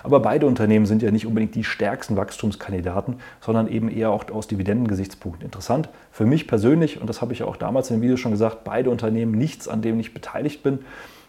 Aber 0.03 0.21
beide 0.21 0.47
Unternehmen 0.47 0.87
sind 0.87 1.03
ja 1.03 1.11
nicht 1.11 1.27
unbedingt 1.27 1.55
die 1.55 1.65
stärksten 1.65 2.17
Wachstumskandidaten, 2.17 3.17
sondern 3.41 3.69
eben 3.69 3.91
eher 3.91 4.11
auch 4.11 4.31
aus 4.31 4.49
Dividendengesichtspunkten 4.49 5.45
interessant. 5.45 5.91
Für 6.11 6.25
mich 6.25 6.49
persönlich, 6.49 7.01
und 7.01 7.09
das 7.09 7.21
habe 7.21 7.33
ich 7.35 7.41
ja 7.41 7.47
auch 7.47 7.57
damals 7.57 7.91
in 7.91 7.97
dem 7.99 8.03
Video 8.03 8.17
schon 8.17 8.33
gesagt, 8.33 8.65
beide 8.65 8.89
Unternehmen 8.91 9.33
nichts, 9.33 9.69
an 9.69 9.83
dem 9.83 10.01
ich 10.01 10.15
beteiligt 10.15 10.63
bin. 10.63 10.79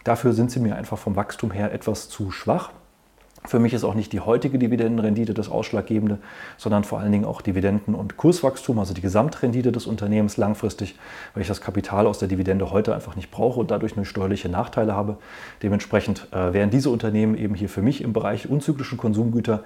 Dafür 0.04 0.32
sind 0.32 0.50
sie 0.50 0.58
mir 0.58 0.74
einfach 0.74 0.98
vom 0.98 1.14
Wachstum 1.14 1.50
her 1.50 1.72
etwas 1.72 2.08
zu 2.08 2.30
schwach. 2.30 2.70
Für 3.44 3.58
mich 3.58 3.74
ist 3.74 3.82
auch 3.82 3.94
nicht 3.94 4.12
die 4.12 4.20
heutige 4.20 4.56
Dividendenrendite 4.56 5.34
das 5.34 5.48
Ausschlaggebende, 5.48 6.18
sondern 6.56 6.84
vor 6.84 7.00
allen 7.00 7.10
Dingen 7.10 7.24
auch 7.24 7.42
Dividenden- 7.42 7.96
und 7.96 8.16
Kurswachstum, 8.16 8.78
also 8.78 8.94
die 8.94 9.00
Gesamtrendite 9.00 9.72
des 9.72 9.88
Unternehmens 9.88 10.36
langfristig, 10.36 10.94
weil 11.34 11.42
ich 11.42 11.48
das 11.48 11.60
Kapital 11.60 12.06
aus 12.06 12.20
der 12.20 12.28
Dividende 12.28 12.70
heute 12.70 12.94
einfach 12.94 13.16
nicht 13.16 13.32
brauche 13.32 13.58
und 13.58 13.72
dadurch 13.72 13.96
nur 13.96 14.04
steuerliche 14.04 14.48
Nachteile 14.48 14.94
habe. 14.94 15.16
Dementsprechend 15.60 16.28
äh, 16.30 16.52
wären 16.52 16.70
diese 16.70 16.90
Unternehmen 16.90 17.36
eben 17.36 17.56
hier 17.56 17.68
für 17.68 17.82
mich 17.82 18.02
im 18.02 18.12
Bereich 18.12 18.48
unzyklischen 18.48 18.96
Konsumgüter 18.96 19.64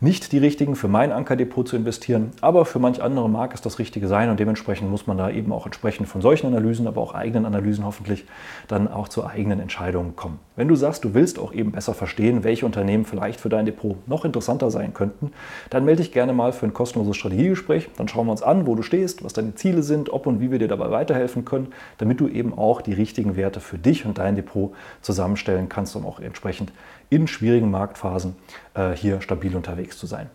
nicht 0.00 0.30
die 0.30 0.38
richtigen 0.38 0.76
für 0.76 0.86
mein 0.86 1.10
Ankerdepot 1.10 1.66
zu 1.66 1.76
investieren, 1.76 2.30
aber 2.40 2.64
für 2.64 2.78
manch 2.78 3.02
andere 3.02 3.28
mag 3.28 3.52
es 3.52 3.60
das 3.60 3.80
Richtige 3.80 4.06
sein 4.06 4.30
und 4.30 4.38
dementsprechend 4.38 4.88
muss 4.88 5.08
man 5.08 5.18
da 5.18 5.28
eben 5.28 5.52
auch 5.52 5.66
entsprechend 5.66 6.06
von 6.08 6.20
solchen 6.20 6.46
Analysen, 6.46 6.86
aber 6.86 7.00
auch 7.00 7.14
eigenen 7.14 7.44
Analysen 7.44 7.84
hoffentlich 7.84 8.24
dann 8.68 8.86
auch 8.86 9.08
zu 9.08 9.26
eigenen 9.26 9.58
Entscheidungen 9.58 10.14
kommen. 10.14 10.38
Wenn 10.54 10.68
du 10.68 10.76
sagst, 10.76 11.04
du 11.04 11.14
willst 11.14 11.40
auch 11.40 11.52
eben 11.52 11.72
besser 11.72 11.94
verstehen, 11.94 12.44
welche 12.44 12.64
Unternehmen 12.64 13.04
vielleicht 13.18 13.40
für 13.40 13.48
dein 13.48 13.66
Depot 13.66 13.96
noch 14.06 14.24
interessanter 14.24 14.70
sein 14.70 14.94
könnten, 14.94 15.32
dann 15.70 15.84
melde 15.84 16.02
dich 16.02 16.12
gerne 16.12 16.32
mal 16.32 16.52
für 16.52 16.66
ein 16.66 16.72
kostenloses 16.72 17.16
Strategiegespräch. 17.16 17.88
Dann 17.96 18.06
schauen 18.06 18.26
wir 18.26 18.30
uns 18.30 18.42
an, 18.42 18.66
wo 18.66 18.76
du 18.76 18.82
stehst, 18.82 19.24
was 19.24 19.32
deine 19.32 19.56
Ziele 19.56 19.82
sind, 19.82 20.10
ob 20.10 20.26
und 20.26 20.40
wie 20.40 20.52
wir 20.52 20.60
dir 20.60 20.68
dabei 20.68 20.90
weiterhelfen 20.90 21.44
können, 21.44 21.72
damit 21.98 22.20
du 22.20 22.28
eben 22.28 22.56
auch 22.56 22.80
die 22.80 22.92
richtigen 22.92 23.36
Werte 23.36 23.58
für 23.60 23.76
dich 23.76 24.06
und 24.06 24.18
dein 24.18 24.36
Depot 24.36 24.72
zusammenstellen 25.02 25.68
kannst, 25.68 25.96
um 25.96 26.06
auch 26.06 26.20
entsprechend 26.20 26.72
in 27.10 27.26
schwierigen 27.26 27.70
Marktphasen 27.70 28.36
äh, 28.74 28.92
hier 28.92 29.20
stabil 29.20 29.56
unterwegs 29.56 29.98
zu 29.98 30.06
sein. 30.06 30.30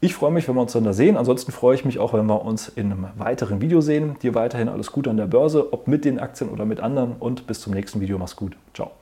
Ich 0.00 0.14
freue 0.14 0.32
mich, 0.32 0.46
wenn 0.46 0.54
wir 0.54 0.62
uns 0.62 0.72
dann 0.72 0.84
da 0.84 0.92
sehen. 0.92 1.16
Ansonsten 1.16 1.52
freue 1.52 1.74
ich 1.74 1.84
mich 1.84 1.98
auch, 1.98 2.12
wenn 2.12 2.26
wir 2.26 2.44
uns 2.44 2.68
in 2.68 2.92
einem 2.92 3.06
weiteren 3.18 3.60
Video 3.60 3.80
sehen. 3.80 4.16
Dir 4.22 4.34
weiterhin 4.34 4.68
alles 4.68 4.90
Gute 4.92 5.10
an 5.10 5.16
der 5.16 5.26
Börse, 5.26 5.72
ob 5.72 5.86
mit 5.86 6.04
den 6.04 6.18
Aktien 6.18 6.50
oder 6.50 6.64
mit 6.64 6.80
anderen. 6.80 7.14
Und 7.18 7.46
bis 7.46 7.60
zum 7.60 7.72
nächsten 7.72 8.00
Video. 8.00 8.18
Mach's 8.18 8.34
gut. 8.34 8.56
Ciao. 8.74 9.01